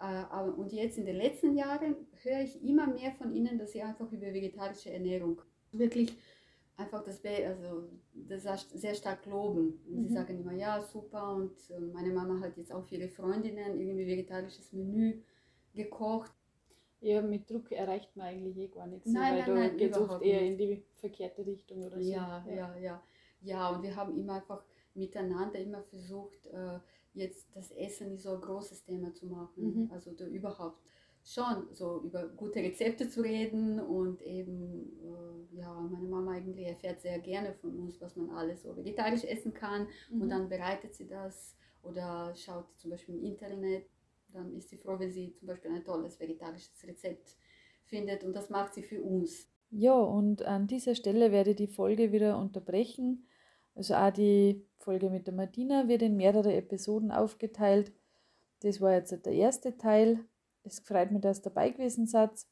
Äh, 0.00 0.48
und 0.50 0.72
jetzt 0.72 0.98
in 0.98 1.06
den 1.06 1.16
letzten 1.16 1.56
Jahren 1.56 1.96
höre 2.22 2.40
ich 2.40 2.62
immer 2.62 2.86
mehr 2.86 3.12
von 3.12 3.32
ihnen, 3.32 3.58
dass 3.58 3.72
sie 3.72 3.82
einfach 3.82 4.10
über 4.12 4.32
vegetarische 4.32 4.90
Ernährung 4.90 5.40
wirklich 5.72 6.16
einfach 6.76 7.02
das, 7.02 7.20
also 7.24 7.88
das 8.14 8.70
sehr 8.74 8.94
stark 8.94 9.26
loben. 9.26 9.80
Und 9.88 9.96
mhm. 9.96 10.08
sie 10.08 10.14
sagen 10.14 10.40
immer, 10.40 10.52
ja, 10.52 10.80
super. 10.80 11.34
Und 11.34 11.56
äh, 11.70 11.80
meine 11.80 12.12
Mama 12.12 12.40
hat 12.40 12.56
jetzt 12.56 12.72
auch 12.72 12.84
für 12.84 12.96
ihre 12.96 13.08
Freundinnen 13.08 13.80
irgendwie 13.80 14.06
vegetarisches 14.06 14.72
Menü 14.72 15.22
gekocht. 15.74 16.32
Ja, 17.00 17.22
mit 17.22 17.48
Druck 17.48 17.70
erreicht 17.70 18.16
man 18.16 18.26
eigentlich 18.26 18.56
eh 18.56 18.68
gar 18.68 18.86
nichts. 18.86 19.08
Nein, 19.08 19.46
weil 19.46 19.54
nein, 19.54 19.70
da 19.70 19.76
geht 19.76 19.92
es 19.92 19.98
oft 19.98 20.22
eher 20.22 20.40
nicht. 20.40 20.50
in 20.52 20.58
die 20.58 20.84
verkehrte 20.96 21.46
Richtung 21.46 21.84
oder 21.84 22.00
so. 22.00 22.10
Ja, 22.10 22.44
ja, 22.48 22.54
ja. 22.54 22.76
Ja, 22.76 23.02
ja 23.40 23.68
und 23.70 23.82
wir 23.82 23.94
haben 23.94 24.16
immer 24.18 24.34
einfach 24.34 24.64
miteinander 24.98 25.58
immer 25.58 25.82
versucht, 25.82 26.46
äh, 26.46 26.78
jetzt 27.14 27.46
das 27.54 27.70
Essen 27.70 28.10
nicht 28.10 28.22
so 28.22 28.34
ein 28.34 28.40
großes 28.40 28.84
Thema 28.84 29.12
zu 29.14 29.26
machen. 29.26 29.84
Mhm. 29.84 29.90
Also 29.92 30.10
überhaupt 30.26 30.80
schon 31.24 31.66
so 31.72 32.00
über 32.02 32.26
gute 32.28 32.60
Rezepte 32.60 33.08
zu 33.08 33.20
reden 33.20 33.80
und 33.80 34.22
eben, 34.22 34.92
äh, 35.02 35.56
ja, 35.58 35.74
meine 35.74 36.08
Mama 36.08 36.32
eigentlich 36.32 36.66
erfährt 36.66 37.00
sehr 37.00 37.18
gerne 37.18 37.52
von 37.54 37.76
uns, 37.78 38.00
was 38.00 38.16
man 38.16 38.30
alles 38.30 38.62
so 38.62 38.76
vegetarisch 38.76 39.24
essen 39.24 39.52
kann 39.52 39.88
mhm. 40.10 40.22
und 40.22 40.28
dann 40.30 40.48
bereitet 40.48 40.94
sie 40.94 41.06
das 41.06 41.54
oder 41.82 42.34
schaut 42.34 42.66
zum 42.76 42.90
Beispiel 42.90 43.16
im 43.16 43.24
Internet. 43.24 43.86
Dann 44.32 44.54
ist 44.54 44.68
sie 44.70 44.76
froh, 44.76 44.98
wenn 44.98 45.12
sie 45.12 45.32
zum 45.32 45.48
Beispiel 45.48 45.70
ein 45.70 45.84
tolles 45.84 46.20
vegetarisches 46.20 46.86
Rezept 46.86 47.36
findet 47.84 48.24
und 48.24 48.34
das 48.34 48.50
macht 48.50 48.74
sie 48.74 48.82
für 48.82 49.02
uns. 49.02 49.48
Ja, 49.70 49.94
und 49.94 50.42
an 50.42 50.66
dieser 50.66 50.94
Stelle 50.94 51.30
werde 51.30 51.50
ich 51.50 51.56
die 51.56 51.66
Folge 51.66 52.12
wieder 52.12 52.38
unterbrechen 52.38 53.26
also 53.78 53.94
auch 53.94 54.10
die 54.10 54.66
Folge 54.76 55.08
mit 55.08 55.28
der 55.28 55.34
Martina 55.34 55.86
wird 55.86 56.02
in 56.02 56.16
mehrere 56.16 56.52
Episoden 56.52 57.12
aufgeteilt. 57.12 57.92
Das 58.60 58.80
war 58.80 58.92
jetzt 58.92 59.24
der 59.24 59.32
erste 59.32 59.78
Teil. 59.78 60.18
Es 60.64 60.80
freut 60.80 61.12
mich, 61.12 61.22
dass 61.22 61.38
ihr 61.38 61.44
dabei 61.44 61.70
gewesen 61.70 62.08
seid. 62.08 62.44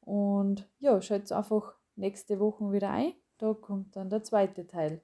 Und 0.00 0.68
ja, 0.80 1.00
schaut 1.00 1.30
einfach 1.30 1.74
nächste 1.94 2.40
Woche 2.40 2.72
wieder 2.72 2.90
ein. 2.90 3.12
Da 3.38 3.54
kommt 3.54 3.94
dann 3.94 4.10
der 4.10 4.24
zweite 4.24 4.66
Teil. 4.66 5.02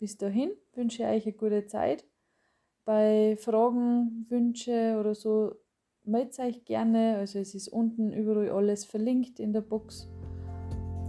Bis 0.00 0.18
dahin 0.18 0.50
wünsche 0.74 1.04
ich 1.04 1.08
euch 1.08 1.26
eine 1.26 1.36
gute 1.36 1.66
Zeit. 1.66 2.04
Bei 2.84 3.36
Fragen, 3.38 4.26
Wünsche 4.28 4.96
oder 4.98 5.14
so 5.14 5.54
meldet 6.02 6.40
euch 6.40 6.64
gerne. 6.64 7.18
Also 7.18 7.38
es 7.38 7.54
ist 7.54 7.68
unten 7.68 8.12
überall 8.12 8.50
alles 8.50 8.84
verlinkt 8.84 9.38
in 9.38 9.52
der 9.52 9.60
Box. 9.60 10.08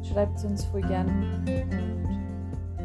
Schreibt 0.04 0.38
es 0.38 0.46
uns 0.46 0.64
voll 0.66 0.82
gern. 0.82 1.87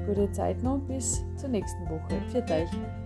Gute 0.07 0.31
Zeit 0.33 0.63
noch 0.63 0.79
bis 0.81 1.25
zur 1.37 1.49
nächsten 1.49 1.89
Woche. 1.89 2.21
Für 2.31 2.43
euch. 2.53 3.02